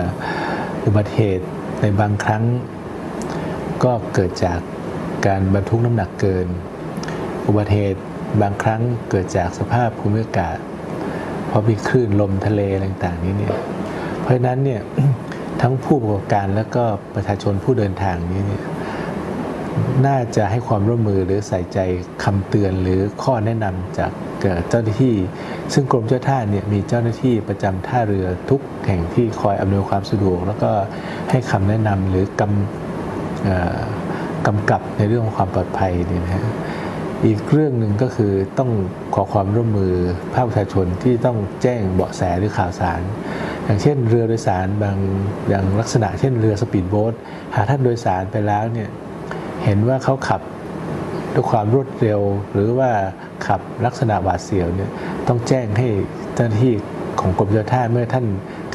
[0.84, 1.46] อุบัติเหตุ
[1.80, 2.44] ในบางครั้ง
[3.84, 4.60] ก็เกิดจาก
[5.26, 6.46] การบรรทุกน้ำหนักเกิน
[7.46, 8.00] อุบัติเหตุ
[8.42, 10.58] บางครั้งเกิดจากสภาพภูมิอากาศ
[11.54, 13.54] ราะมีคลื่นลมทะเลต่างๆนี้เนี่ย
[14.20, 14.80] เพราะฉะนั้นเนี่ย
[15.62, 18.64] ทั้งผู้ประกอบการและก็ประชาชนผู้เดินทางนี้เนี่ย
[20.06, 21.78] น่าจะให้ความร่วมมือหรือใส่ใจ
[22.24, 24.12] คำเตือนหรือข้อแนะนำจาก
[24.68, 25.14] เจ้าหน้าที่
[25.72, 30.70] ซึ่งกรมเจ้าท่าเนี่ยมีเจ้าหน้าที่ประจำท่าเรือทุกแห่งที่คอยอำนวยความสะดวก แล้วก็
[31.30, 36.44] ให้คำแนะนำหรือกำกำกับในเรื่องของความปลอดภัยนี่นะฮะ
[37.26, 38.70] อีกเรื่องหนึ่งก็คือต้อง
[39.14, 39.94] ขอความร่วมมือ
[40.34, 43.00] ภาคประชาชนที่ต้องแจ้งเบาะแสหรือข่าวสาร
[43.64, 44.98] อย่างเช่นเรือโดยสารบาง
[45.48, 47.14] อย่างลักษณะเช่นเรือสปีดโบ๊ท
[47.54, 48.88] หาท่านโดยสารไปแล้วเนี่ย
[49.64, 50.40] เห็นว่าเขาขับ
[51.34, 52.20] ด้วยความรวดเร็ว
[52.52, 52.90] หรือว่า
[53.46, 54.90] ขับลักษณะหวาดเสียวเนี่ย
[55.28, 55.88] ต้องแจ้งให้
[56.34, 56.74] เจ้าหน้าที่
[57.20, 58.26] ของกรมเจ้าท่าเมื่อท่าน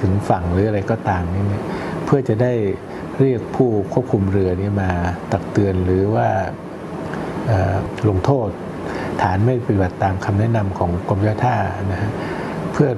[0.01, 1.63] ถึงฝั่งหรืออะไรก็ตามนี่เนี่ย
[2.05, 2.53] เพื่อจะได้
[3.19, 4.91] เรียกผู้ควบคุมเรือนี้มา
[5.31, 6.29] ตักเตือนหรือว่า
[8.09, 8.49] ลงโทษ
[9.21, 11.55] ฐานไม่ปฏิบัติตามคำแนะนำของกรมเจ้าท่า
[11.91, 12.11] นะฮะ
[12.73, 12.89] เพื่อ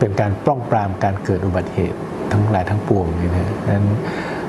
[0.00, 1.98] เป็นการป้องปรามการเกิดอุบัติเหตุ
[2.32, 3.86] ทั้งหลายทั้งปวงนี่นะนั้น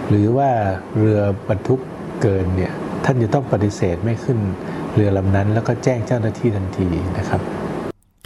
[0.10, 0.50] หรือว่า
[0.98, 1.82] เรือบรรทุก
[2.22, 2.74] เกินเนี่ย
[3.06, 4.40] ท่านจะต้องปฏิเสธไม่ขึ้น
[4.96, 7.42] เรือลำนั้น แล้วก็แจ้งเจ้าหน้าที่ทันทีนะครับ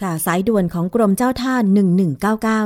[0.02, 1.56] ค่ะสายด่วนของกรมเจ้าท่า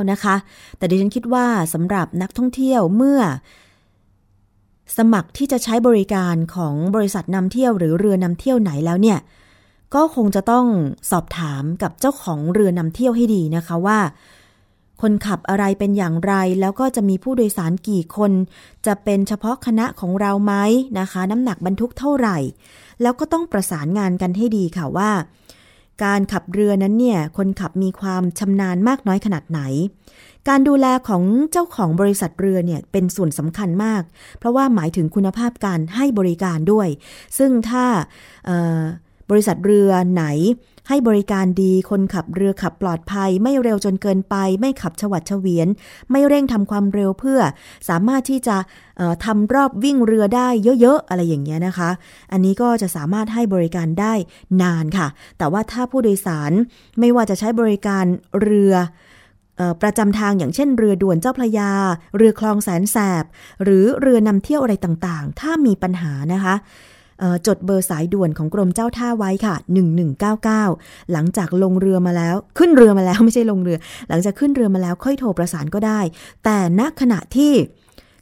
[0.04, 0.36] 1199 นะคะ
[0.78, 3.20] แต่ดิฉันคิดว่าสำหรับนักท่องเที่ยวเมื่อ
[4.96, 9.18] สมัครที่จะใช้บริการของบริษัทนำเที่ยวหรือเรือนำเที่ยวไหนแล้วเนี่ย
[9.94, 10.66] ก็คงจะต้อง
[11.10, 13.98] สอบถามกับเจ้าของเรือนำเที่ยวให้ดีนะคะว่า
[15.02, 18.32] คนขับอะไรเป็นอย่างไร แล้วก็จะมีผู้โดยสารกี่คน
[18.86, 20.54] จะเป็นเฉพาะคณะของเราไหม
[20.98, 22.38] นะคะ น้ำหนักบรรทุกเท่าไหร่
[23.02, 25.10] แล้วก็ต้องประสานงานกันให้ดีค่ะว่า
[26.04, 29.60] การขับเรือนั้นเนี่ยคนขับมีความชำนาญมากน้อยขนาดไหน
[30.48, 34.02] การดูแลของเจ้าของบริษัทเรือเนี่ยเป็นส่วนสำคัญมาก
[34.38, 36.88] เพราะว่าหมายถึงคุณภาพการให้บริการด้วย
[37.38, 37.84] ซึ่งถ้า
[39.30, 40.24] บริษัทเรือไหน
[40.88, 45.68] ให้บริการดี คนขับเรือขับปลอดภัย ไม่เร็วจนเกินไป ไม่ขับฉวัดเฉวียน
[46.10, 47.40] ไม่เร่งทำความเร็วเพื่อ
[47.88, 48.56] สามารถที่จะ
[49.24, 50.48] ทำรอบวิ่งเรือได้
[50.80, 51.90] เยอะๆ อะไรอย่างเงี้ยนะคะ
[52.32, 54.14] อันนี้ก็จะสามารถให้บริการได้
[54.62, 56.52] นานค่ะ แต่ว่าถ้าผู้โดยสาร
[57.00, 58.04] ไม่ว่าจะใช้บริการ
[58.42, 58.74] เรือ
[59.82, 61.70] ประจำทางอย่างเช่นเรือด่วนเจ้าพระยา
[62.16, 63.24] เรือคลองแสนแสบ
[63.64, 66.54] หรือเรือนำเที่ยวอะไรต่างๆ ถ้ามีปัญหานะคะ
[67.46, 69.54] จดเบอร์สายด่วนของกรมเจ้าท่าไว้ค่ะ
[70.34, 76.00] 1199 หลังจากลงเรือมาแล้ว ขึ้นเรือมาแล้วไม่ใช่ลงเรือ หลังจากขึ้นเรือมาแล้วค่อยโทรประสานก็ได้
[76.44, 77.52] แต่ณขณะที่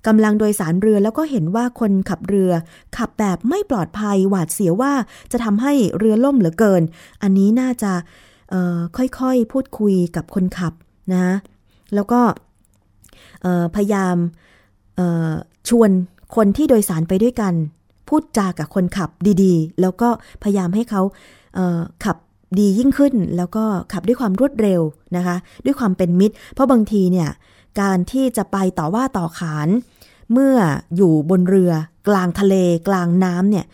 [0.06, 2.50] กำลังโดยสารเรือแล้วก็เห็นว่าคนขับเรือ
[2.96, 4.92] ขับแบบไม่ปลอดภัยหวาดเสียวว่า
[5.32, 6.82] จะทำให้เรือล่มเหลือเกิน
[7.22, 7.92] อันนี้น่าจะ
[8.96, 10.72] ค่อยๆ พูดคุยกับคนขับ
[11.12, 11.24] นะ
[11.94, 12.20] แล้วก็
[13.74, 14.16] พยายาม
[15.68, 15.90] ชวน
[16.36, 17.54] คนที่โดยสารไปด้วยกัน
[18.08, 19.10] พูดจากับคนขับ
[19.42, 20.08] ดีๆ แล้วก็
[20.42, 21.02] พยายามให้เขา
[22.04, 22.16] ขับ
[22.58, 24.80] ดียิ่งขึ้น แล้วก็ขับด้วยความรวดเร็ว
[25.16, 27.28] นะคะ ด้วยความเป็นมิตร เพราะบางทีเนี่ย
[27.80, 29.68] การที่จะไปต่อว่าต่อขาน
[30.32, 30.56] เมื่อ
[30.96, 31.72] อยู่บนเรือ
[32.08, 32.54] กลางทะเล
[32.88, 33.66] กลางน้ำเนี่ย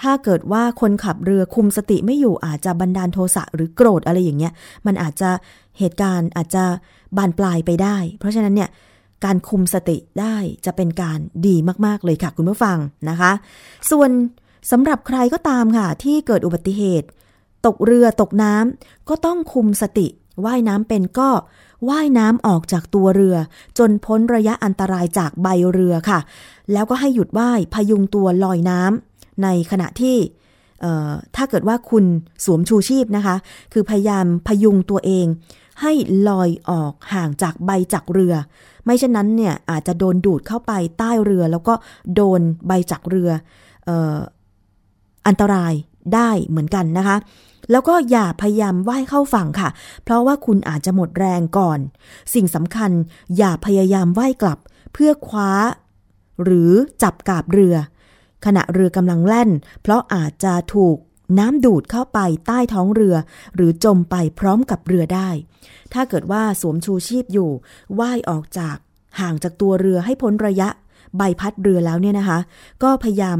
[0.00, 4.52] ถ้าเกิดว่าคนขับเรือคุมสติไม่อยู่อาจจะบันดาลโทสะหรือโกรธอะไรอย่างเงี้ย
[4.86, 5.30] มันอาจจะ
[5.78, 6.64] เหตุการณ์อาจจะ
[7.16, 8.70] บานปลายไปได้ เพราะฉะนั้นเนี่ย
[9.24, 13.32] การคุมสติได้จะเป็นการดีมากๆเลยค่ะคุณผู้ฟังนะคะ
[13.90, 14.10] ส่วน
[14.70, 17.08] สำหรับใครก็ตามค่ะ ที่เกิดอุบัติเหตุ
[17.66, 20.06] ตกเรือตกน้ำก็ต้องคุมสติ
[20.44, 21.30] ว่ายน้ำเป็นก็
[21.88, 23.36] ว่ายน้ำออกจากตัวเรือ
[23.78, 26.18] จนพ้นระยะอันตรายจากใบเรือค่ะ
[26.72, 30.16] แล้วก็ให้หยุดว่ายพยุงตัวลอยน้ำในขณะที่
[31.36, 32.04] ถ้าเกิดว่าคุณ
[32.44, 33.36] สวมชูชีพนะคะ
[33.72, 35.26] คือพยายามพยุงตัวเอง
[35.82, 35.92] ให้
[36.28, 38.34] ลอยออกห่างจากใบจากเรือ
[38.84, 41.74] ไม่เช่นนั้นเนี่ยอาจจะโดนดูดเข้าไปใต้เรือ แล้วก็
[42.14, 43.30] โดนใบจักเรือ
[43.88, 44.16] ออ
[45.26, 45.72] อันตราย
[46.14, 47.16] ได้เหมือนกันนะคะ
[47.70, 49.68] แล้วก็อย่าพยายามว่ายเข้าฝั่งค่ะ
[50.04, 51.78] เพราะว่าคุณอาจจะหมดแรงก่อน
[52.34, 52.90] สิ่งสำคัญ
[53.36, 54.58] อย่าพยายามว่ายกลับ
[54.92, 55.50] เพื่อคว้า
[56.44, 57.76] หรือจับกาบเรือ
[58.44, 59.50] ขณะเรือกำลังแล่น
[59.82, 60.96] เพราะอาจจะถูก
[61.38, 63.16] น้ำดูดเข้าไปใต้ท้องเรือ
[63.54, 65.28] หรือจมไปพร้อมกับเรือได้
[65.92, 67.50] ถ้าเกิดว่าสวมชูชีพอยู่
[67.98, 68.76] ว่ายออกจาก
[69.20, 70.68] ห่างจากตัวเรือให้พ้นระยะ
[71.16, 72.38] ใบพัดเรือแล้วเนี่ยนะคะ
[72.82, 73.38] ก็พยายาม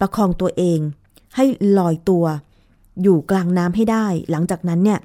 [0.00, 0.78] ประคองตัวเอง
[1.36, 1.44] ให้
[1.78, 2.24] ลอยตัว
[3.02, 5.00] อยู่กลางน้ำให้ได้ หลังจากนั้นเนี่ย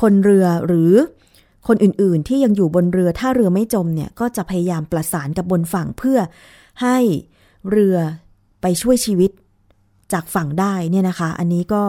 [0.00, 0.92] คนเรือหรือ
[1.66, 6.18] คนอื่นๆ ที่ยังอยู่บนเรือถ้าเรือไม่จมเนี่ยก็จะพยายามประสานกับบนฝั่งเพื่อ
[6.82, 6.98] ให้
[7.70, 7.96] เรือ
[8.62, 9.30] ไปช่วยชีวิต
[10.12, 11.82] จากฝั่งได้เนี่ยนะคะ อันนี้ก็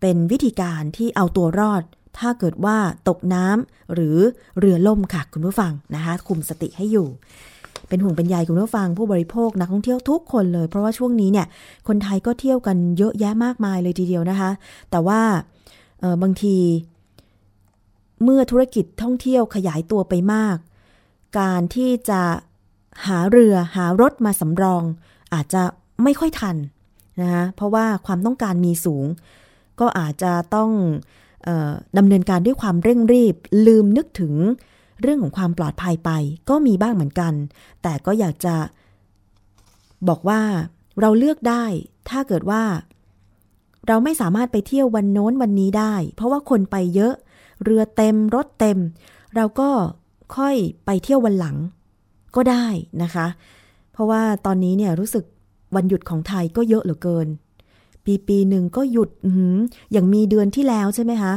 [0.00, 1.82] เป็นวิธีการที่เอาตัวรอด
[2.18, 2.76] ถ้าเกิดว่า
[3.08, 4.16] ตกน้ำหรือ
[4.58, 7.08] เรือล่มค่ะคุณผู้ฟังนะคะ คุมสติให้อยู่
[7.88, 11.46] เป็นห่วงเป็นใยคุณผู้ฟังผู้บริโภคนักท่องเที่ยวทุกคนเลย เพราะว่าช่วงนี้เนี่ย
[11.88, 14.50] คนไทยก็เที่ยวกันเยอะแยะมากมายเลยทีเดียวนะคะ
[14.90, 15.20] แต่ว่า
[16.22, 16.56] บางที
[18.24, 20.56] เมื่อธุรกิจท่องเที่ยวขยายตัวไปมาก
[21.38, 22.22] การที่จะ
[23.06, 24.82] หาเรือหารถมาสำรอง
[25.34, 25.62] อาจจะ
[26.02, 26.56] ไม่ค่อยทัน
[27.20, 29.06] นะคะเพราะว่าความต้องการมีสูง
[29.80, 30.70] ก็อาจจะต้อง
[31.48, 33.34] ออดำเนินการด้วยความเร่งรีบ
[33.66, 34.34] ลืมนึกถึง
[35.00, 36.10] เรื่องของความปลอดภัยไป
[36.48, 37.32] ก็มีบ้างเหมือนกัน
[37.82, 38.54] แต่ก็อยากจะ
[40.08, 40.40] บอกว่า
[41.00, 41.64] เราเลือกได้
[42.08, 42.62] ถ้าเกิดว่า
[43.88, 47.14] เราไม่สามารถไปเที่ยววันโน้นวันนี้ได้ เพราะว่าคนไปเยอะ
[47.64, 48.78] เรือเต็มรถเต็ม
[49.36, 49.68] เราก็
[50.36, 51.56] ค่อยไปเที่ยววันหลัง
[52.36, 52.66] ก็ได้
[53.02, 53.26] นะคะ
[53.92, 55.24] เพราะว่าตอนนี้เนี่ยรู้สึก
[55.74, 57.28] วันหยุดของไทยก็เยอะเหลือเกิน
[58.04, 59.10] ปีปีหนึ่งก็หยุด
[59.92, 61.32] อย่างมีเดือนที่แล้วใช่ไหมคะ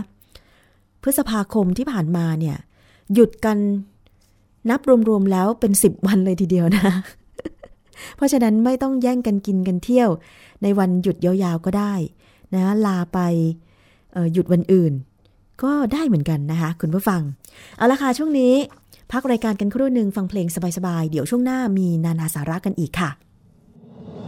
[1.02, 2.58] พฤษภาคมที่ผ่านมาเนี่ย
[3.14, 3.58] หยุดกัน
[4.70, 6.84] นับรวมๆแล้วเป็นสิบวันเลยทีเดียวนะ
[8.16, 10.10] เพราะฉะนั้นไม่ต้องแย่งกันกินกันเที่ยว
[10.64, 11.94] ในวันหยุดยาวๆก็ได้
[12.54, 13.20] นะลาไป
[14.34, 14.94] หยุดวันอื่น
[15.64, 17.22] ก็ได้เหมือนกันนะคะ คุณผู้ฟัง
[17.78, 18.54] เอาละค่ะช่วงนี้
[19.12, 23.10] พักรายการกันครู่หนึ่งฟังเพลงสบายๆ เดี๋ยวช่วงหน้ามีนานาสาระกันอีกค่ะ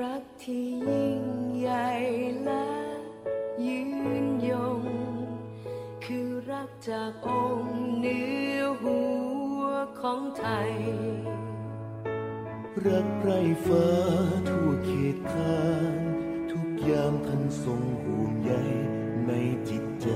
[0.00, 1.22] รักที่ยิ่ง
[1.58, 1.90] ใหญ่
[2.44, 2.66] และ
[3.66, 3.82] ยื
[4.24, 4.82] นยง
[6.04, 7.28] คือรักจากอ
[7.58, 9.00] งค์เนื้อหั
[9.58, 9.62] ว
[10.00, 10.72] ของไทย
[12.86, 13.30] รักไร
[13.66, 13.88] ฟ้า
[14.48, 15.94] ทั่วเขตคาน
[16.50, 18.52] ทุกยามท่านทรงห่วงใย
[19.26, 19.32] ใน
[19.68, 20.10] จิตใจ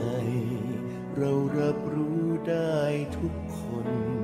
[1.16, 2.79] เรารับรู้ได้
[3.16, 4.19] ทุกคน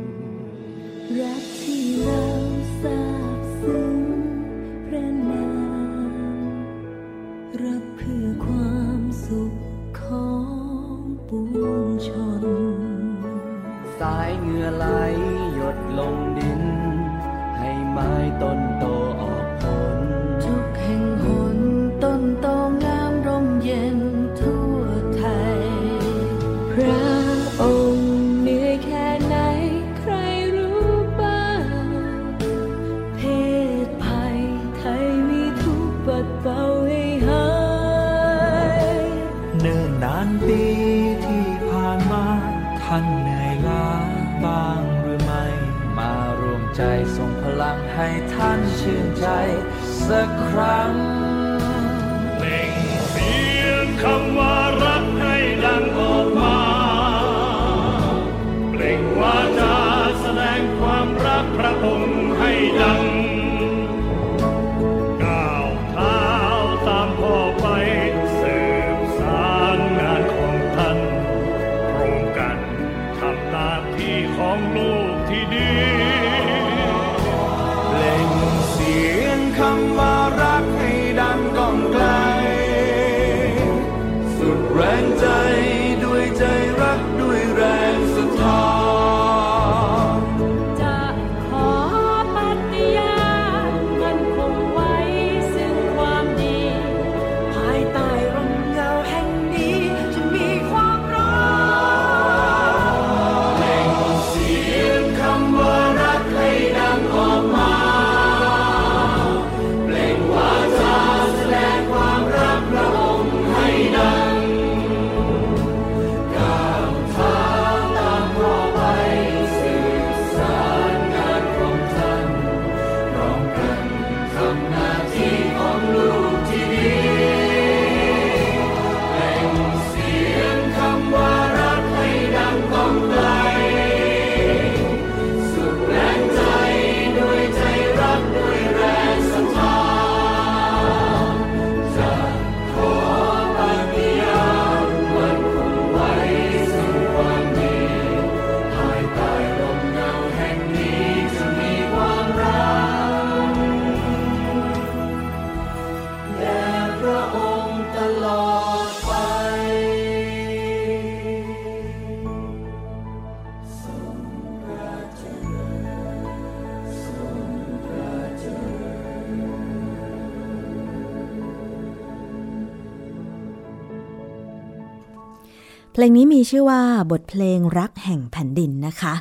[175.99, 176.80] เพลงนี้มีชื่อว่า
[177.11, 179.14] บทเพลงรักแห่งแผ่นดินนะคะ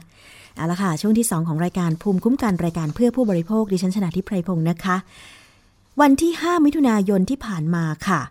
[0.56, 4.96] เอาละค่ะ ช่วงที่ 2 ของรายการภูมิคุ้มกันรายการเพื่อผู้บริโภคดิฉันชนะทิพไพรพงศ์นะคะ
[6.02, 8.22] วันที่ 5 มิถุนายนที่ผ่านมาค่ะ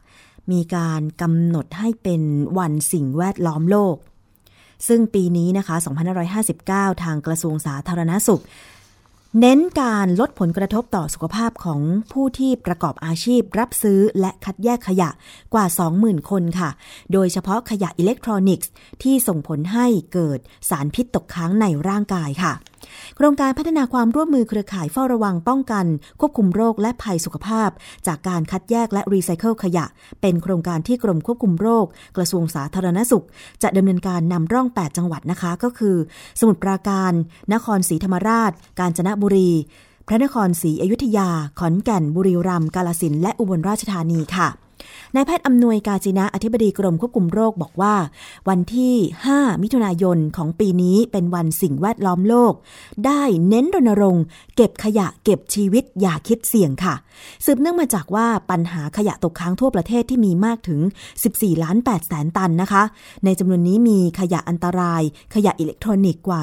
[0.53, 2.22] มีการกำหนดให้เป็น
[2.59, 3.97] วันสิ่งแวดล้อมโลก
[4.88, 5.76] ซึ่งปีนี้นะคะ
[6.40, 8.42] 2559 ทางกระทรวงสาธารณสุข
[9.41, 11.80] เน้นการลดผลกระทบต่อสุขภาพของ
[12.12, 15.11] ผู้ที่ประกอบอาชีพรับซื้อและคัดแยกขยะ
[15.55, 15.64] กว่า
[15.99, 16.70] 20,000 คนค่ะ
[17.12, 18.70] โดยเฉพาะขยะอิเล็กทรอนิกส์
[19.03, 22.53] ที่ส่งผลให้เกิดสารพิษตกค้างในร่างกายค่ะ
[23.16, 25.86] โครงการพัฒนาความร่วมมือเครือข่ายเฝ้าระวังป้องกัน
[26.20, 27.70] ควบคุมโรคและภัยสุขภาพ
[28.07, 29.84] จากการคัดแยกและรีไซเคิลขยะ
[30.20, 31.86] เป็นโครงการที่กรมควบคุมโรค
[32.16, 33.24] กระทรวงสาธารณสุข
[33.62, 35.97] จะดำเนินการนำร่อง 8 จังหวัดนะคะ ก็คือ
[36.40, 37.12] สมุทรปราการ
[37.55, 39.51] นครศรีธรรมราช กาญจนบุรี
[40.07, 41.28] พระนครศรีอยุธยา
[41.59, 44.64] ขอนแก่นบุรีรัมย์กาลสินและอุบลราชธานีค่ะ
[45.17, 47.95] นายแพทย์อำนวยกาจินะอธิบดีกรมควบคุมโรคบอกว่า
[48.49, 48.95] วันที่
[49.29, 52.55] 5 มิถุนายนของปีนี้เป็นวันสิ่งแวดล้อมโลก
[53.07, 54.25] ได้เน้นรณรงค์
[54.57, 56.95] เก็บขยะเก็บชีวิตอย่าคิดเสี่ยงค่ะ
[57.45, 60.81] สืบเนื่องมาจากว่าปัญหาขยะตกค้างทั่วประเทศที่มีมากถึง
[61.23, 62.83] 14 ล้าน8แสนตันนะคะ
[63.25, 65.03] ในจำนวนนี้มีขยะอันตราย
[65.35, 66.41] ขยะอิเล็กทรอนิกส์กว่า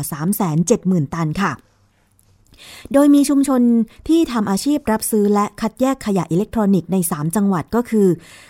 [0.55, 1.53] 370,000 ตันค่ะ
[2.93, 3.61] โดยมีชุมชน
[4.07, 8.07] ที่ทำอาชีพรับซื้อและคัดแยกขยะอิเล็กทรอนิกส์ใน 3 จังหวัดก็คือ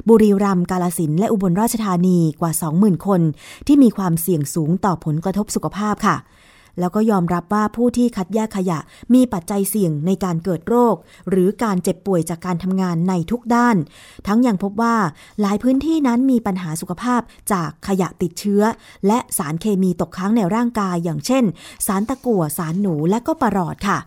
[0.09, 3.21] บุรีรัมย์กาลสินและอุบลราชธานีกว่า 20,000 คน
[3.67, 6.17] ที่มีความเสี่ยงสูงต่อผลกระทบสุขภาพค่ะ
[6.79, 8.79] แล้วก็ยอมรับว่าผู้ที่คัดแยกขยะ
[9.13, 10.95] มีปัจจัยเสี่ยงในการเกิดโรค
[11.29, 13.77] หรือการเจ็บป่วยจากการทำงานในทุกด้าน
[14.27, 14.95] ทั้งยังพบว่า
[15.41, 18.61] หลายพื้นที่นั้นมีปัญหาสุขภาพจากขยะติดเชื้อ
[19.07, 21.43] และสารเคมีตกค้างในร่างกายอย่างเช่น
[21.87, 23.99] สารตะกั่วสารหนูและก็ปรอดค่ะ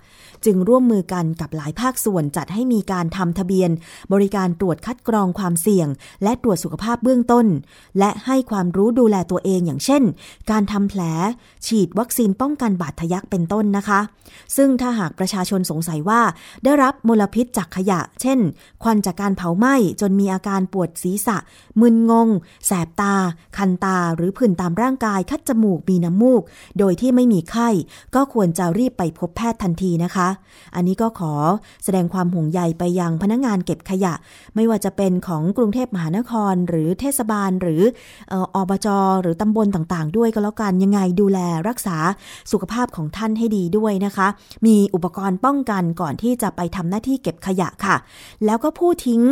[0.45, 3.71] จึงร่วมมือกันกับหลายภาคส่วนจัดให้มีการทำทะเบียน
[4.13, 5.89] บริการตรวจคัดกรองความเสี่ยง
[6.23, 7.47] และตรวจสุขภาพเบื้องต้น
[7.99, 10.03] และให้ความรู้ดูแลตัวเองอย่างเช่น
[10.51, 11.03] การทำแผล
[11.67, 14.01] ฉีดวัคซีนป้องกันบาดทะยักเป็นต้นนะคะ
[14.57, 16.21] ซึ่งถ้าหากประชาชนสงสัยว่า
[16.65, 18.39] ได้รับมลพิษจากขยะ เช่น
[18.83, 21.37] ควันจากการเผาไหม้จนมีอาการปวดศีรษะ
[21.81, 22.29] มึนงง
[22.67, 23.15] แสบตา
[23.57, 26.43] คันตา หรือผื่นตามร่างกาย คัดจมูก มีน้ำมูก
[26.79, 27.69] โดยที่ไม่มีไข้
[28.15, 30.29] ก็ควรจะรีบไปพบแพทย์ทันทีนะคะ
[30.75, 31.33] อันนี้ก็ขอ
[31.85, 34.15] แสดงความห่วงใยไปยังพนักงานเก็บขยะ
[34.55, 37.83] ไม่ว่าจะเป็นของกรุงเทพมหานคร หรือเทศบาลหรือ
[38.29, 38.87] เอ่ออบจ
[39.23, 41.97] หรือตำบลต่างๆ ด้วยก็แล้วกันยังไงดูแลรักษา
[42.53, 44.27] สุขภาพของท่านให้ดีด้วยนะคะ
[44.67, 47.97] มีอุปกรณ์ป้องกันก่อนที่จะไปทำหน้าที่เก็บขยะค่ะ
[48.45, 49.23] แล้วก็ผู้ทิ้ง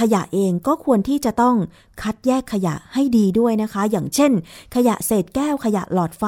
[0.00, 1.56] ขยะเองก็ควรที่จะต้อง
[2.02, 4.32] คัดแยกขยะให้ดีด้วยนะคะ อย่างเช่น
[4.74, 6.24] ขยะเศษแก้วขยะหลอดไฟ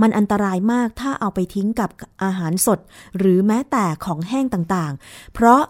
[0.00, 1.90] มันอันตรายมากถ้าเอาไปทิ้งกับ
[2.22, 2.78] อาหารสด
[3.18, 5.62] หรือแม้แต่ของแห้งต่างๆ เพราะ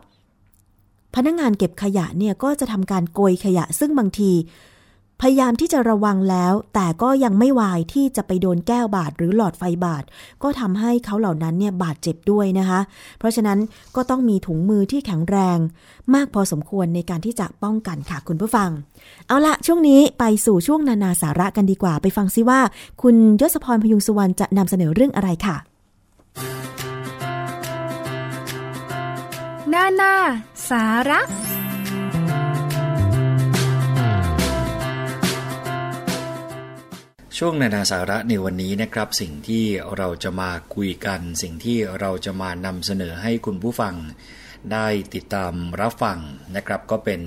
[1.15, 4.33] พนักงานเก็บขยะเนี่ยก็จะทำการโกยขยะซึ่งบางที
[5.21, 10.05] พยายามที่จะระวังแล้ว แต่ก็ยังไม่วายที่จะไปโดนแก้วบาดหรือหลอดไฟบาด
[10.43, 12.81] ก็ทำให้เขาเหล่านั้นเนี่ยบาดเจ็บด้วยนะคะ
[13.19, 13.59] เพราะฉะนั้น
[13.97, 15.59] ก็ต้องมีถุงมือที่แข็งแรง
[16.15, 18.71] มากพอสมควรในการที่จะป้องกันค่ะคุณผู้ฟัง
[19.29, 22.61] เอาละช่วงนี้ไปสู่ช่วงนานาสาระกันดีกว่า ไปฟังซิว่า
[23.03, 25.57] คุณยศพรพยุงสุวรรณจะนำเสนอเรื่องอะไรค่ะ
[29.73, 30.15] นานา
[30.69, 31.21] สาระ
[37.47, 39.65] ช่วงนานาสาระในวันนี้นะครับ สิ่งที่
[39.97, 43.95] เราจะมาคุยกัน สิ่งที่เราจะมานำเสนอให้คุณผู้ฟัง
[44.73, 46.19] ได้ติดตามรับฟัง
[46.57, 47.21] นะครับ ก็เป็น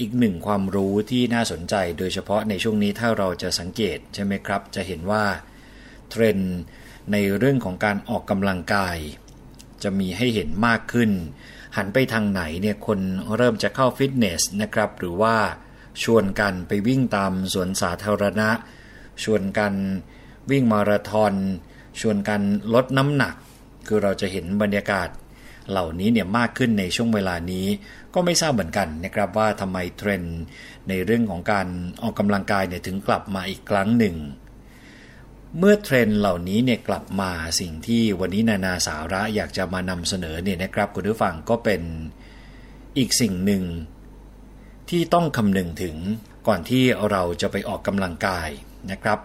[0.00, 5.24] อีกหนึ่งความรู้ที่น่าสนใจ โดยเฉพาะในช่วงนี้ถ้าเราจะสังเกตใช่ไหมครับ จะเห็นว่า
[6.10, 6.54] เทรนด์
[7.12, 8.96] ในเรื่องของการออกกำลังกาย
[9.82, 11.10] จะมีให้เห็นมากขึ้น
[11.76, 12.98] หันไปทางไหนเนี่ยคน
[13.36, 15.36] เริ่มจะเข้าฟิตเนสนะครับ หรือว่า
[16.02, 18.50] ชวนกันไปวิ่งตามสวนสาธารณะ
[19.24, 19.74] ชวนกัน
[20.50, 21.34] วิ่งมาราธอน
[22.00, 22.40] ชวนกัน
[22.74, 23.34] ลดน้ำหนัก
[23.86, 25.08] คือเราจะเห็นบรรยากาศ
[25.70, 27.66] เหล่านี้เนี่ยมากขึ้นในช่วงเวลานี้
[28.14, 30.40] ก็ไม่ทราบเหมือนกันนะครับว่าทำไมเทรนด์
[30.88, 31.66] ในเรื่องของการ
[32.02, 34.16] ออกกำลังกายเนี่ยถึงกลับมาอีกครั้งหนึ่ง
[35.58, 41.82] เมื่อเทรนด์เหล่านี้เนี่ยกลับมาสิ่งที่วันนี้นานาสาระอยากจะมานำเสนอเนี่ยนะครับคุณผู้ฟังก็เป็น
[42.98, 43.62] อีกสิ่งหนึ่ง
[44.90, 45.96] ที่ต้องคำนึงถึง
[46.46, 48.48] ก่อนที่เราจะไปออกกำลังกาย
[48.90, 49.18] นะครับ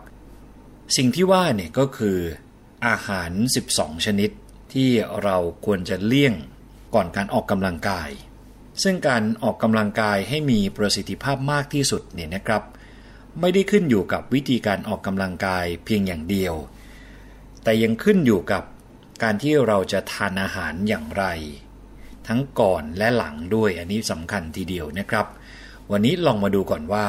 [0.98, 2.18] สิ่งที่ว่าเนี่ยก็คือ
[2.88, 3.32] อาหาร
[3.70, 4.30] 12 ชนิด
[4.74, 4.90] ที่
[5.24, 6.34] เราควรจะเลี่ยง
[6.96, 8.10] ก่อนการออกกำลังกาย
[8.84, 12.64] ซึ่งการออกกำลังกายให้มีประสิทธิภาพมากที่สุดเนี่ยนะครับ
[13.40, 16.54] ไม่ได้ขึ้นอยู่กับวิธีการออกกำลังกายเพียงอย่างเดียว
[17.64, 18.64] แต่ยังขึ้นอยู่กับ
[19.24, 21.26] การที่เราจะทานอาหารอย่างไร
[22.28, 25.26] ทั้งก่อนและหลังด้วยอันนี้สำคัญทีเดียวนะครับ
[25.92, 27.08] วันนี้ลองมาดูก่อนว่า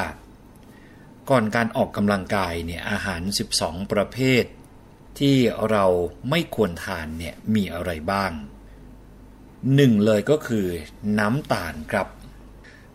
[1.30, 3.22] ก่อนการออกกำลังกายเนี่ยอาหาร
[3.56, 4.44] 12 ประเภท
[5.18, 5.36] ที่
[5.70, 5.84] เรา
[6.30, 8.32] ไม่ควรทานเนี่ยมีอะไรบ้าง
[9.74, 10.66] หนึ่งเลยก็คือ
[11.18, 12.06] น้ำตาลครับ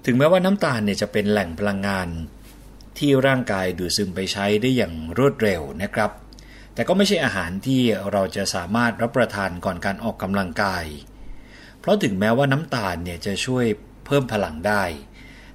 [0.05, 2.07] ถึงแม้ว่าน้ำตาลเนี่ยจะเป็นแหล่งพลังงาน
[2.97, 6.11] ที่ร่างกายดูดซึมไปใช้ได้อย่างรวดเร็วนะครับ
[6.73, 7.81] แต่ก็ไม่ใช่อาหารที่
[8.11, 10.85] เราจะสามารถรับประทานก่อนการออกกำลังกาย
[11.79, 13.65] เพราะถึงแม้ว่าน้ำตาลเนี่ยจะช่วย
[14.05, 14.83] เพิ่มพลังได้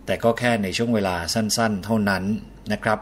[0.06, 2.24] แต่ก็แค่ในช่วงเวลาสั้นๆ เท่านั้น
[2.72, 2.98] นะครับ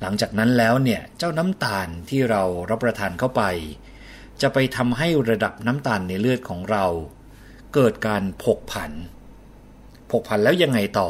[0.00, 3.42] หลังจากนั้นแล้วเนี่ยเจ้าน้ำตาลที่เรารับประทานเข้าไป
[4.40, 6.84] จะไปทำให้ระดับน้ำตาลในเลือดของเรา
[7.74, 8.92] เกิดการผกผัน
[10.10, 11.08] ผกผันแล้วยังไงต่อ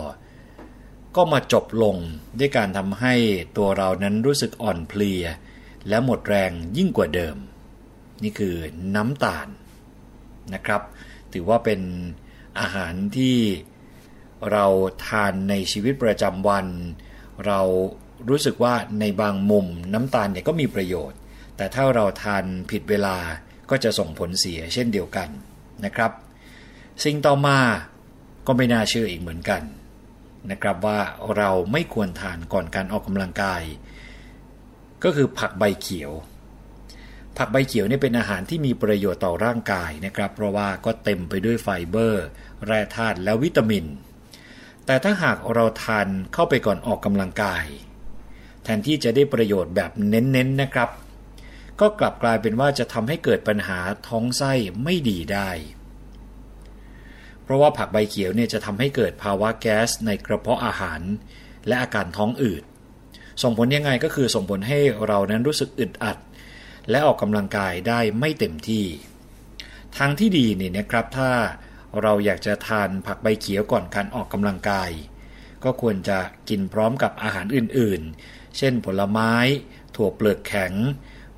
[1.16, 1.96] ก็มาจบลง
[2.38, 3.14] ด้วยการทำให้
[3.56, 5.24] ตัวเรานั้นรู้สึกอ่อนเพลีย
[5.88, 7.36] และหมดแรงยิ่งกว่าเดิม
[8.22, 8.54] นี่คือ
[8.96, 9.48] น้ำตาล
[10.54, 10.82] นะครับ
[11.32, 11.80] ถือว่าเป็น
[12.60, 13.36] อาหารที่
[14.50, 14.64] เรา
[15.06, 16.66] ทานในชีวิตประจำวัน
[17.46, 17.60] เรา
[18.28, 21.18] รู้สึกว่าในบางมุมน้ำตาลเนี่ยก็มีประโยชน์
[21.56, 23.16] แต่ถ้าเราทานผิดเวลา
[23.70, 25.28] ก็จะส่งผลเสียเช่นเดียวกัน
[25.84, 26.12] นะครับ
[27.04, 27.58] สิ่งต่อมา
[28.46, 29.62] ก็ไม่น่าเชื่ออีกเหมือนกัน
[30.50, 30.98] นะครับว่า
[31.36, 33.62] เราไม่ควรทานก่อนการออกกำลังกาย
[35.04, 36.12] ก็คือผักใบเขียว
[37.38, 42.24] ผักใบเขียวเนี่ยเป็นอาหารที่มีประโยชน์ต่อร่างกายนะครับ เพราะว่าก็เต็มไปด้วยไฟเบอร์
[42.66, 43.84] แร่ธาตุและวิตามิน
[44.90, 47.64] แต่ถ้าหากเราทานเข้าไปก่อนออกกำลังกาย
[48.64, 50.90] แทนที่จะได้ประโยชน์แบบเน้นๆนนะครับ
[51.80, 53.78] ก็กลับกลายเป็นว่าจะทำให้เกิดปัญหา
[54.08, 54.52] ท้องไส้
[54.84, 55.50] ไม่ดีได้
[57.42, 61.00] เพราะว่าผักใบเขียวเนี่ยจะทำให้เกิดภาวะแก๊สในกระเพาะอาหาร
[61.66, 62.62] และอาการท้องอืด
[63.42, 66.18] ส่งผลยังไงก็คือส่งผลให้เรานั้นรู้สึกอึดอัด
[66.90, 68.84] และออกกำลังกายได้ไม่เต็มที่
[69.96, 71.30] ทางที่ดีเนี่ยนะครับถ้า
[72.02, 74.90] เราอยากจะทานผักใบเขียวก่อนการออกกำลังกาย
[75.64, 76.18] ก็ควรจะ
[76.48, 79.32] กินพร้อมกับอาหารอื่นๆ เช่นผลไม้
[79.94, 80.72] ถั่วเปลือกแข็ง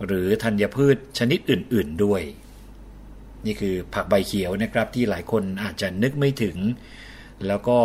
[0.07, 2.23] หรือธัญพืชชนิดอื่นๆด้วย
[3.47, 6.57] นี่คือผักใบเขียวนะครับที่หลายคนอาจจะนึกไม่ถึง
[7.47, 7.79] แล้วก็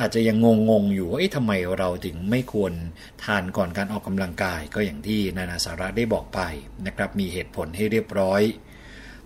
[0.00, 0.36] อาจจะยัง
[0.70, 2.72] งงๆอยู่ว่าทำไมเราถึงไม่ควร
[3.24, 6.40] ทานก่อนการออกกำลังกาย ก็อย่างที่นานาสาระได้บอกไป
[6.86, 8.42] นะครับ มีเหตุผลให้เรียบร้อย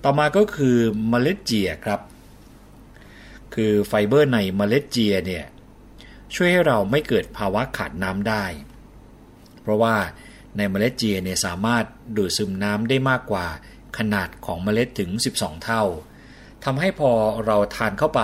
[0.04, 0.76] ต่อมาก็คือ
[1.08, 2.00] เมล็ดเจียครับ
[3.54, 5.44] คือไฟเบอร์ในเมล็ดเจียเนี่ย
[6.34, 8.44] ช่วยให้เราไม่เกิดภาวะขาดน้ำได้
[9.60, 9.96] เพราะว่า
[10.56, 11.84] ในเมล็ดเจียเนี่ยสามารถ
[12.16, 13.46] ดูดซึมน้ำได้มากกว่า
[13.98, 15.82] ขนาดของเมล็ดถึง 12 เท่า
[16.64, 17.10] ทำให้พอ
[17.46, 18.22] เราทานเข้าไป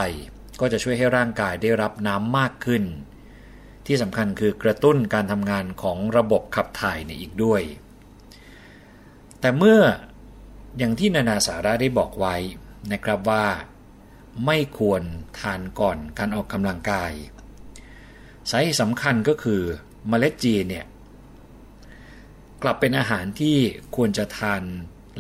[0.61, 2.85] ก็จะช่วยให้ร่างกายได้รับน้ำมากขึ้น
[3.87, 7.63] ที่สำคัญคือกระตุ้นการทำงานของระบบขับถ่ายในอีกด้วย
[9.41, 9.81] แต่เมื่อ
[10.79, 12.37] อย่างที่นานาสาระได้บอกไว้
[12.93, 13.45] นะครับว่า
[14.47, 15.03] ไม่ควร
[15.41, 17.13] ทานก่อนการออกกำลังกาย
[18.51, 19.63] สาเหตุสำคัญก็คือ
[20.09, 20.87] เมล็ดจีเนี่ย
[22.63, 23.57] กลับเป็นอาหารที่
[23.97, 24.63] ควรจะทาน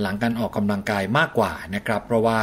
[0.00, 2.40] หลังการออกกำลังกายมากกว่านะครับ เพราะว่า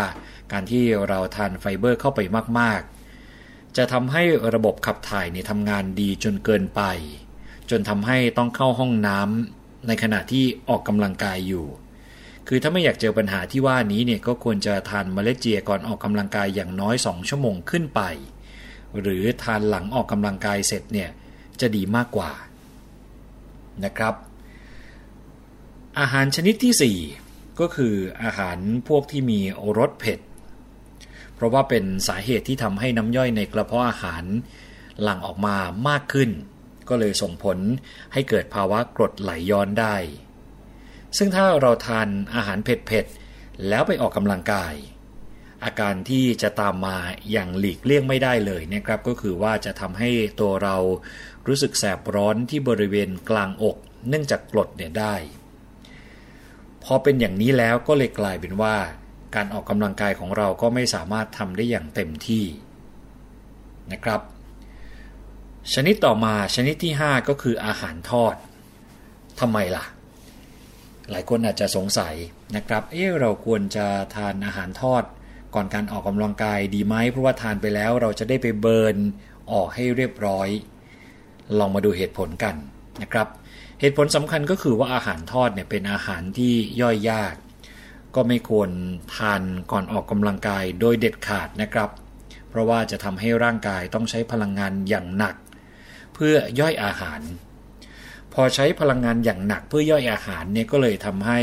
[0.51, 2.19] การที่เราทานไฟเบอร์เข้าไป
[2.59, 4.23] มากๆ จะทำให้
[4.55, 6.81] ระบบขับถ่ายเนี่ยทำงานดีจนเกินไป
[7.69, 11.65] จนทำให้ต้องเข้าห้องน้ำในขณะที่ออกกำลังกายอยู่
[12.47, 18.01] คือถ้าไม่อยากเจอปัญหาที่ว่านี้เนี่ยก็ควรจะทานเมล็ดเจียก่อนออกกำลังกายอย่างน้อย 2 ชั่วโมงขึ้นไป
[18.99, 21.09] หรือทานหลังออกกำลังกายเสร็จเนี่ย
[21.61, 22.31] จะดีมากกว่า
[23.85, 24.13] นะครับ
[25.99, 29.39] อาหารชนิดที่ 4 ก็คืออาหารพวกที่มี
[29.77, 30.19] รสเผ็ด
[31.35, 34.23] เพราะว่าเป็นสาเหตุที่ทำให้น้ำย่อยในกระเพาะอาหาร
[35.01, 35.55] หลั่งออกมา
[35.87, 36.29] มากขึ้น
[36.89, 37.57] ก็เลยส่งผล
[38.13, 39.95] ให้เกิดภาวะกรดไหลย้อนได้
[41.17, 44.73] ซึ่งถ้าเราทานอาหารเผ็ดๆ แล้วไปออกกำลังกาย
[45.63, 46.97] อาการที่จะตามมา
[47.31, 50.09] อย่างหลีกเลี่ยงไม่ได้เลยนะครับ ก็คือว่าจะทำให้
[50.39, 50.75] ตัวเรา
[51.47, 53.77] รู้สึกแสบร้อนที่บริเวณกลางอก
[54.09, 55.15] เนื่องจากกรดเนี่ยได้
[56.83, 58.75] พอเป็นอย่างนี้แล้วก็เลยกลายเป็นว่า
[59.35, 62.45] การออกกำลังกายของเราก็ไม่สามารถทำได้อย่างเต็มที่
[63.91, 64.21] นะครับ
[65.73, 68.35] ชนิดต่อมาชนิดที่ 5 ก็คืออาหารทอด
[69.39, 69.85] ทำไมล่ะ
[71.11, 72.15] หลายคนอาจจะสงสัย
[72.55, 73.85] นะครับ เออเราควรจะ
[74.15, 75.03] ทานอาหารทอด
[75.55, 78.97] ก่อนการออกกำลังกายดีไหมเพราะว่าทานไปแล้วเราจะได้ไปเบิร์น
[79.51, 80.47] ออกให้เรียบร้อย
[81.59, 82.55] ลองมาดูเหตุผลกัน
[83.01, 83.27] นะครับ
[83.79, 87.35] เหตุผลสำคัญก็คือว่าอาหารทอดเนี่ยเป็นอาหารที่ย่อยยาก
[88.15, 88.69] ก็ไม่ควร
[89.15, 89.41] ทาน
[89.71, 91.89] ก่อนออกกำลังกายโดยเด็ดขาดนะครับ
[92.49, 95.35] เพราะว่าจะทำให้ร่างกายต้องใช้พลังงานอย่างหนัก
[96.13, 97.19] เพื่อย่อยอาหาร
[98.37, 101.39] พอใช้พลังงานอย่างหนักเพื่อย่อยอาหารเนี่ยก็เลยทำให้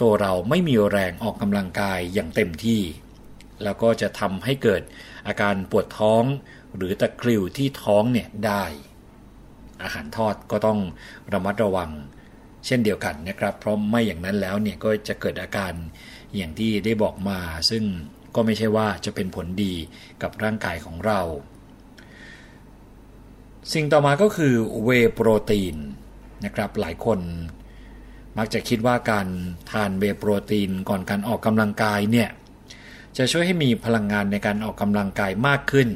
[0.00, 2.82] ตัวเราไม่มีแรงออกกำลังกายอย่างเต็มที่
[3.64, 4.82] แล้วก็จะทำให้เกิด
[5.26, 6.24] อาการปวดท้อง
[6.76, 8.64] หรือตะคริวที่ท้องเนี่ยได้
[9.82, 10.78] อาหารทอดก็ต้อง
[11.32, 11.90] ระมัดระวัง
[12.66, 15.72] เช่นเดียวกันนะครับ เพราะไม่อย่างนั้นแล้วเนี่ยก็จะเกิดอาการ
[16.36, 17.38] อย่างที่ได้บอกมา
[17.70, 17.84] ซึ่ง
[18.34, 19.74] ก็ไม่ใช่ว่าจะเป็นผลดี
[20.22, 21.20] กับร่างกายของเรา
[23.72, 24.54] สิ่งต่อมาก็คือ
[24.84, 25.76] เวโปรตีน
[26.44, 27.20] นะครับหลายคน
[28.38, 29.26] มักจะคิดว่าการ
[29.70, 32.28] ทานเวโปรตีนก่อนการออกกำลังกายเนี่ย
[33.16, 35.88] จะช่วยให้มีพลังงานในการออกกำลังกายมากขึ้น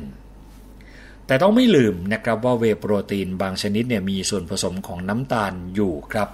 [1.27, 6.29] แต่ต้องไม่ลืมนะครับว่าเวโปรตีนบางชนิดเนี่ยมีส่วนผสมของน้ำตาลอยู่ครับ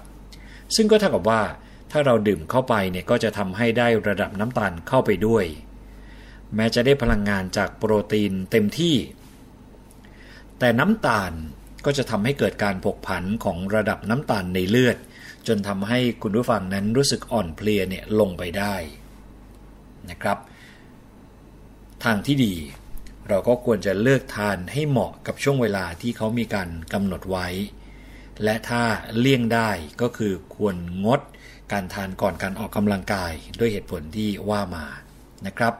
[0.74, 1.42] ซึ่งก็เท่ากับว่า
[1.90, 5.44] ถ้าเราดื่มเข้าไปเนี่ยก็จะทำให้ได้ระดับน้ำตาลเข้าไปด้วย
[6.54, 8.94] แม้จะได้พลังงานจากโปรตีนเต็มที่
[10.58, 11.32] แต่น้ำตาล
[11.84, 14.96] ก็จะทำให้เกิดการผกผันของระดับน้ำตาลในเลือด
[15.46, 18.74] จนทำให้คุณผู้ฟังนั้นรู้สึกอ่อนเพลียเนี่ยลงไปได้
[20.10, 20.38] นะครับ
[22.04, 22.54] ทางที่ดี
[23.28, 27.48] เราก็ควรจะเลือกทานให้เหมาะกับช่วงเวลาที่เขามีการกำหนดไว้
[28.44, 28.82] และถ้า
[29.18, 29.70] เลี่ยงได้
[30.02, 31.20] ก็คือควรงด
[31.72, 34.86] การทานก่อนการออกกำลังกายด้วยเหตุผลที่ว่ามา
[35.46, 35.74] นะครับ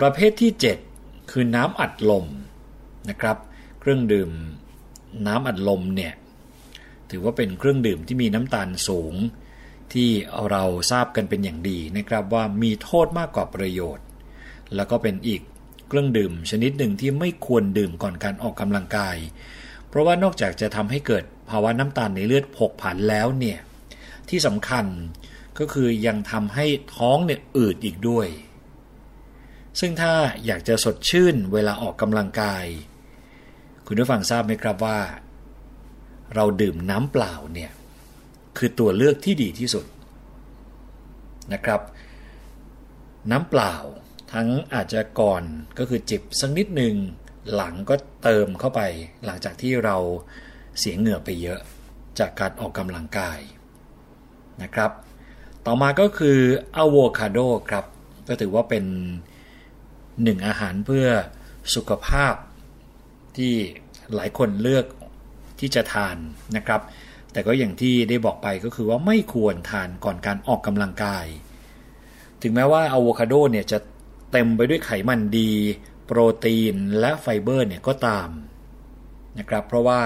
[0.00, 0.52] ประเภทที่
[0.92, 2.26] 7 คือน้ำอัดลม
[3.10, 3.36] นะครับ
[3.84, 4.30] เครื่องดื่ม
[5.26, 6.12] น้ำอัดลมเนี่ย
[7.10, 9.14] ถือว่าเป็นเครื่องดื่มที่มีน้ำตาลสูง
[9.92, 10.08] ที่
[10.50, 14.06] เราทราบกันเป็นอย่างดีนะครับว่ามีโทษมากกว่าประโยชน์
[14.74, 15.40] แล้วก็เป็นอีก
[15.88, 19.16] เครื่องดื่มชนิดหนึ่งที่ไม่ควรดื่มก่อนการออกกำลังกาย
[19.88, 23.58] เพราะว่านอกจากจะทำให้เกิดภาวะน้ำตาลในเลือดผกผันแล้วเนี่ย
[24.28, 24.86] ที่สำคัญ
[25.58, 26.66] ก็คือยังทำให้
[26.96, 28.28] ท้องเนี่ยอืดอีกด้วย
[29.80, 30.12] ซึ่งถ้า
[30.46, 32.64] อยากจะสดชื่นเวลาออกกำลังกาย
[33.86, 34.98] คุณผู้ฟังทราบไหมครับว่า
[36.34, 37.72] เราดื่มน้ำเปล่าเนี่ย
[38.56, 39.84] คือตัวเลือกที่ดีที่สุด
[41.52, 41.80] นะครับ
[43.30, 43.74] น้ำเปล่า
[44.32, 45.42] ทั้งอาจจะก่อน
[45.78, 46.94] ก็คือจิบสักนิดหนึ่ง
[47.54, 48.80] หลังก็เติมเข้าไป
[49.24, 49.96] หลังจากที่เรา
[50.78, 51.60] เสียเหงื่อไปเยอะ
[52.18, 53.38] จากการออกกำลังกาย
[54.62, 54.90] นะครับ
[55.66, 56.38] ต่อมาก็คือ
[56.76, 57.38] อะโวคาโด
[57.70, 57.84] ครับ
[58.28, 58.84] ก็ถือว่าเป็น
[60.22, 61.06] หนึ่งอาหารเพื่อ
[61.74, 62.34] สุขภาพ
[63.38, 63.52] ที่
[64.14, 64.84] หลายคนเลือก
[65.60, 66.16] ที่จะทาน
[66.56, 66.80] นะครับ
[67.32, 71.26] แต่ก็อย่างที่ได้บอกไปก็คือว่าไม่ควรทานก่อนการออกกำลังกาย
[72.42, 73.78] ถึงแม้ว่าอะโวคาโดเนี่ยจะ
[74.32, 75.50] เต็มไปด้วยไขมันดี
[76.06, 78.28] โปรตีนและไฟเบอร์เนี่ยก็ตาม
[79.38, 80.02] นะครับเพราะว่า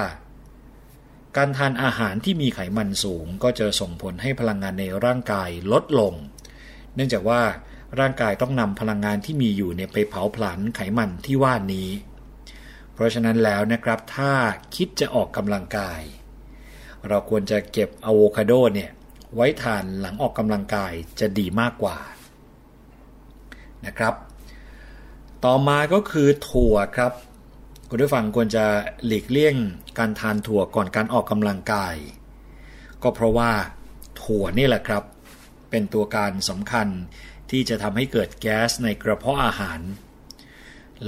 [1.36, 6.14] การทานอาหารที่มีไขมันสูงก็จะส่งผลให้พลังงานในร่างกายลดลง
[6.94, 7.40] เนื่องจากว่า
[8.00, 11.88] ร่างกายต้องนำพลังงานที่มีอยู่เนี่ยไปเผาผลาญไขมันที่ว่านี้
[12.98, 14.32] เพราะฉะนั้นแล้วนะครับถ้า
[14.76, 16.00] คิดจะออกกำลังกาย
[17.08, 18.90] เราควรจะเก็บอะโวคาโดเนี่ย
[19.34, 21.98] ไว้ทานหลังออกกำลังกายจะดีมากกว่า
[23.86, 24.14] นะครับ
[25.44, 27.12] ต่อมาก็คือถั่วครับ
[27.88, 28.64] คุณผู้ฟังควรจะ
[29.06, 29.56] หลีกเลี่ยง
[29.98, 31.94] การทานถั่วก่อนการออกกำลังกาย
[33.02, 33.50] ก็เพราะว่า
[34.22, 35.02] ถั่วนี่แหละครับ
[35.70, 36.88] เป็นตัวการสำคัญ
[37.50, 39.80] ที่จะทำให้เกิดแก๊สในกระเพาะอาหาร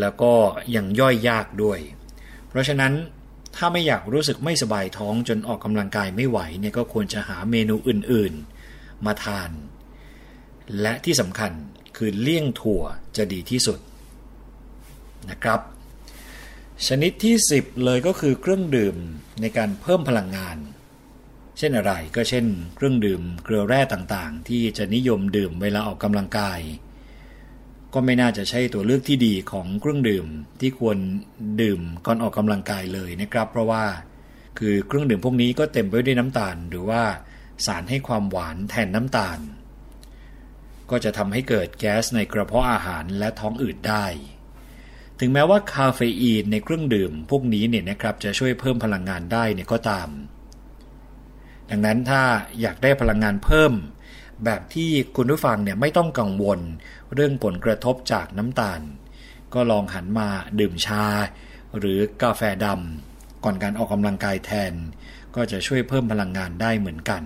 [0.00, 0.32] แล้วก็
[0.76, 1.78] ยังย่อยยากด้วย
[2.48, 2.92] เพราะฉะนั้น
[3.56, 9.50] ถ้าไม่อยากรู้สึกไม่สบายท้องจนออกกำลังกายไม่ไหวเนี่ยก็ควรจะหาเมนูอื่นๆ มาทาน
[10.80, 11.52] และที่สำคัญ
[11.96, 12.82] คือเลี่ยงถั่ว
[13.16, 13.78] จะดีที่สุด
[15.30, 15.60] นะครับ
[16.86, 18.96] ชนิดที่ 10 เลยก็คือเครื่องดื่ม
[19.40, 20.56] ในการเพิ่มพลังงาน
[21.58, 26.60] เช่นอะไรก็เช่น เครื่องดื่มเกลือแร่ต่างๆ ที่จะนิยมดื่มเวลาออกกำลังกาย
[27.94, 30.26] ก็ไม่น่าจะใช่ตัวเลือกที่ดีของเครื่องดื่ม
[30.60, 30.98] ที่ควร
[31.62, 33.84] ดื่มก่อนออกกำลังกายเลยนะครับ เพราะว่า
[34.58, 37.02] คือเครื่องดื่มพวกนี้ก็เต็มไปด้วยน้ำตาล หรือว่า
[37.66, 39.38] สารให้ความหวานแทนน้ำตาล
[40.90, 44.06] ก็จะทำให้เกิดแก๊สในกระเพาะอาหารและท้องอืดได้
[45.20, 50.08] ถึงแม้ว่าคาเฟอีนในเครื่องดื่มพวกนี้เนี่ยนะครับจะช่วยเพิ่มพลังงานได้เนี่ยก็ตาม
[51.70, 52.22] ดังนั้นถ้า
[52.60, 53.72] อยากได้พลังงานเพิ่ม
[54.44, 56.60] แบบที่คุณผู้ฟังเนี่ยไม่ต้องกังวล
[57.14, 58.80] เรื่องผลกระทบจากน้ำตาล
[59.54, 60.28] ก็ลองหันมา
[60.60, 61.04] ดื่มชา
[61.78, 64.72] หรือกาแฟดำก่อนการออกกำลังกายแทน
[65.34, 67.22] ก็จะช่วยเพิ่มพลังงานได้เหมือนกัน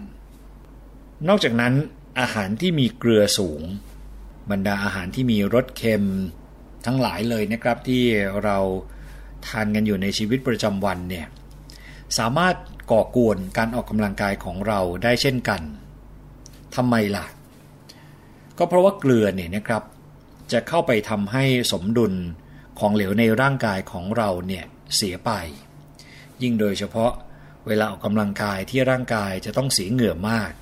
[1.29, 1.75] นอกจากนั้น
[2.21, 3.63] อาหารที่มีเกลือสูง
[4.51, 6.05] บรรดาอาหารที่มีรสเค็ม
[6.87, 8.03] ทั้งหลายเลยนะครับที่
[8.45, 8.59] เรา
[9.47, 11.27] ทานกันอยู่ในชีวิตประจำวันเนี่ย
[12.19, 12.55] สามารถ
[12.93, 15.63] ก่อกวนการออกกำลังกายของเราได้เช่นกัน
[16.77, 17.27] ทำไมล่ะ
[18.59, 19.83] ก็เพราะว่าเกลือเนี่ยนะครับ
[20.53, 22.15] จะเข้าไปทำให้สมดุล
[22.79, 24.65] ของเหลวในร่างกายของเราเนี่ย
[24.97, 25.31] เสียไป
[26.43, 27.13] ยิ่งโดยเฉพาะ
[27.67, 30.53] เวลาออกกำลังกายที่ร่างกายจะต้องเสียเหงื่อมาก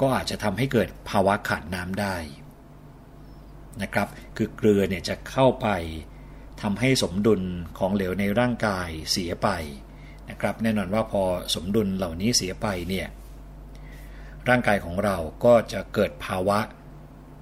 [0.00, 2.16] ก็อาจจะทำให้เกิดภาวะขาดน้ำได้
[3.82, 5.68] นะครับ คือเกลือเนี่ยจะเข้าไป
[6.62, 7.42] ทำให้สมดุล
[7.78, 9.48] ของเหลวในร่างกายเสียไป
[10.30, 11.22] นะครับ แน่นอนว่าพอ
[11.54, 13.06] สมดุลเหล่านี้เสียไปเนี่ย
[14.48, 16.58] ร่างกายของเราก็จะเกิดภาวะ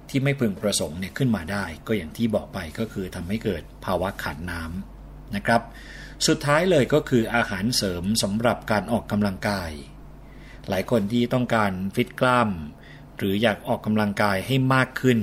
[0.09, 5.61] ที่ไม่พึงประสงค์เนี่ยขึ้นมาได้ ก็อย่างที่บอกไปก็คือทำให้เกิดภาวะขาดน้ำนะครับ
[6.27, 9.71] สุดท้ายเลยก็คืออาหารเสริมสำหรับการออกกำลังกาย
[10.69, 12.49] หลายคนที่ต้องการฟิตกล้าม
[13.17, 15.19] หรืออยากออกกำลังกายให้มากขึ้น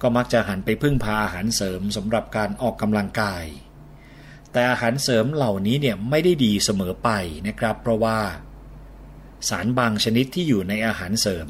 [0.00, 3.44] ก็มักจะหันไปพึ่งพาอาหารเสริมสำหรับการออกกำลังกาย
[4.52, 7.10] แต่อาหารเสริมเหล่านี้เนี่ยไม่ได้ดีเสมอไป
[7.46, 8.18] นะครับ เพราะว่า
[9.48, 11.48] สารบางชนิดที่อยู่ในอาหารเสริม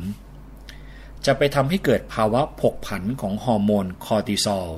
[1.26, 4.68] จะไปทำให้เกิดภาวะผกผันของฮอร์โมนคอร์ติซอล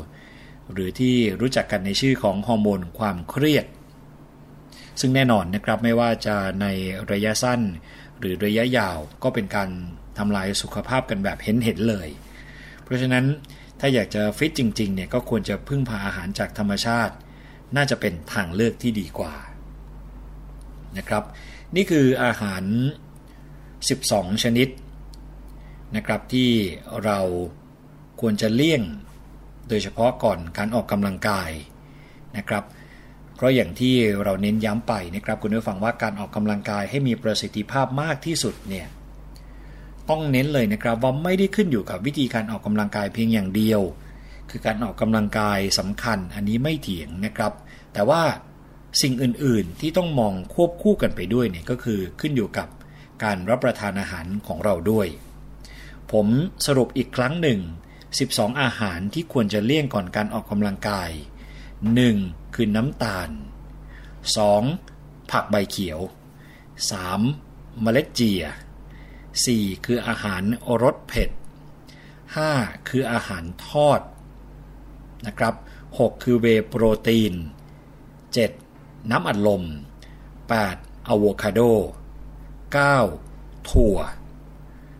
[0.72, 3.66] หรือที่รู้จักกันในชื่อของฮอร์โมนความเครียด
[5.00, 6.66] ซึ่งแน่นอนนะครับไม่ว่าจะใน
[7.12, 7.60] ระยะสั้น
[8.18, 9.70] หรือระยะยาวก็เป็นการ
[10.18, 12.08] ทำลายสุขภาพกันแบบเห็นๆเลย
[12.82, 13.24] เพราะฉะนั้น
[13.80, 17.14] ถ้าอยากจะฟิตจริงๆเนี่ยก็ควรจะพึ่งพาอาหารจากธรรมชาติ
[17.76, 19.34] น่าจะเป็นทางเลือกที่ดีกว่า
[20.96, 21.24] นะครับ
[21.76, 22.64] นี่คืออาหาร
[23.86, 24.68] 12 ชนิด
[25.96, 26.50] นะครับที่
[27.04, 27.18] เรา
[28.20, 28.82] ควรจะเลี่ยง
[29.68, 31.50] โดยเฉพาะก่อนการออกกำลังกาย
[32.36, 32.64] นะครับ
[33.34, 38.86] เพราะอย่างที่เราเน้นย้ำไปนะครับคุณผู้ฟังว่าการออกกำลังกายให้มีประสิทธิภาพมากที่สุดเนี่ย
[40.10, 43.80] ต้องเน้นเลยนะครับว่าไม่ได้ขึ้นอยู่กับวิธีการออกกำลังกายเพียงอย่างเดียว
[44.50, 47.52] คือการออกกำลังกายสำคัญอันนี้ไม่เถียงนะครับ
[47.94, 48.22] แต่ว่า
[49.02, 52.68] สิ่งอื่นๆที่ต้องมองควบคู่กันไปด้วยเนี่ยก็คือขึ้นอยู่กับ
[53.22, 55.08] การรับประทานอาหารของเราด้วย
[56.12, 56.26] ผม
[56.66, 57.60] สรุปอีกครั้งหนึ่ง
[58.10, 61.10] 12 อาหารที่ควรจะเลี่ยงก่อนการออกกำลังกาย
[61.82, 62.54] 1.
[62.54, 63.30] คือน้ำตาล
[64.50, 65.30] 2.
[65.30, 66.00] ผักใบเขียว
[67.10, 67.82] 3.
[67.82, 68.42] เมล็ดเจีย
[69.14, 69.86] 4.
[69.86, 70.42] คืออาหาร
[70.82, 71.30] รสเผ็ด
[72.08, 72.88] 5.
[72.88, 74.00] คืออาหารทอด
[75.26, 75.54] นะครับ
[75.86, 76.24] 6.
[76.24, 77.34] คือเวโปรตีน
[78.42, 79.10] 7.
[79.10, 79.62] น้ำอัดลม
[80.50, 81.08] 8.
[81.08, 81.60] อะโวคาโด
[82.76, 83.70] 9.
[83.70, 83.96] ถั่ว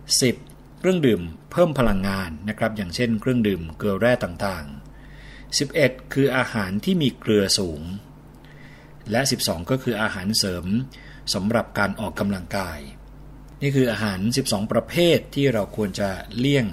[0.09, 0.79] 10.
[0.79, 6.13] เครื่องดื่มเพิ่มพลังงานนะครับ อย่างเช่นเครื่องดื่มเกลือแร่ต่างๆ 11.
[6.13, 7.83] คืออาหารที่มีเกลือสูง
[9.11, 10.67] และ 12 ก็คืออาหารเสริม
[11.35, 12.79] สำหรับการออกกำลังกาย
[13.63, 16.67] นี่คืออาหาร 12 ประเภทที่เราควรจะเลี่ยง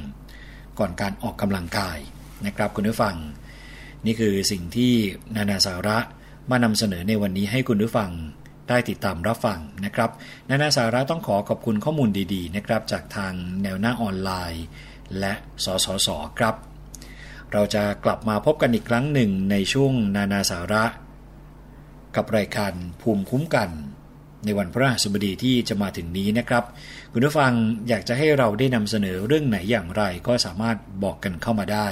[0.79, 1.97] ก่อนการออกกำลังกาย
[2.45, 3.15] นะครับคุณผู้ฟัง
[4.05, 4.93] นี่คือสิ่งที่
[5.35, 5.97] นานาสาระ
[6.49, 8.11] มานำเสนอในวันนี้ให้คุณผู้ฟัง
[8.69, 10.09] ได้ติดตามรับฟังนะครับ
[10.49, 14.65] นานาสาระต้องขอขอบคุณข้อมูลดีๆนะครับจากทางแนวหน้าออนไลน์
[15.19, 16.07] และสสส
[16.39, 16.55] ครับ
[17.53, 20.85] เราจะกลับมาพบกันอีกครั้งหนึ่งในช่วงนานาสาระ
[22.15, 23.69] กับรายการภูมิคุ้มกัน
[24.45, 26.63] ในวันพระหัสบดีที่จะมาถึงนี้นะครับ
[27.13, 27.53] คุณผู้ฟัง
[27.87, 31.87] อยากจะให้เราได้นำเสนอเรื่องไหนอย่างไรก็สามารถบอกกันเข้ามาได้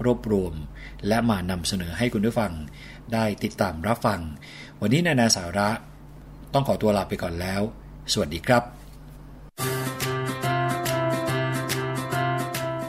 [0.05, 0.53] รวบรวม
[1.07, 2.53] และมานำเสนอให้คุณผู้ฟัง
[3.13, 4.19] ได้ติดตามรับฟัง
[4.81, 5.69] วันนี้นานาสาระ
[6.53, 7.61] ต้องขอตัวลาไปก่อนแล้ว
[8.13, 8.63] สวัสดีครับ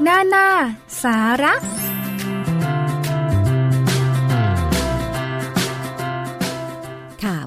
[0.07, 0.47] นานา
[1.03, 1.90] สาระค่ะ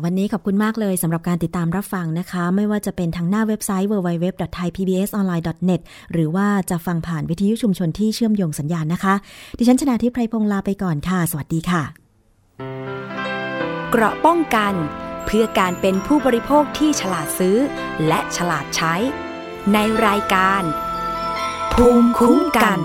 [0.05, 5.81] วันนี้ขอบคุณมากเลยสำหรับการติดตามรับฟังนะคะ ไม่ว่าจะเป็นทางหน้าเว็บไซต์ www.thaipbsonline.net
[6.11, 9.13] หรือว่าจะฟังผ่านวิทยุชุมชนที่เชื่อมโยงสัญญาณนะคะ
[9.57, 11.83] ดิฉันชนะทิพไพรพงศ์ลาไปก่อนค่ะ สวัสดีค่ะ
[13.91, 14.73] เกราะป้องกัน
[15.25, 17.57] เพื่อการเป็นผู้บริโภคที่ฉลาดซื้อ
[18.07, 18.95] และฉลาดใช้
[19.73, 19.77] ใน
[20.07, 20.63] รายการ
[21.73, 22.79] ภูมิคุ้มกัน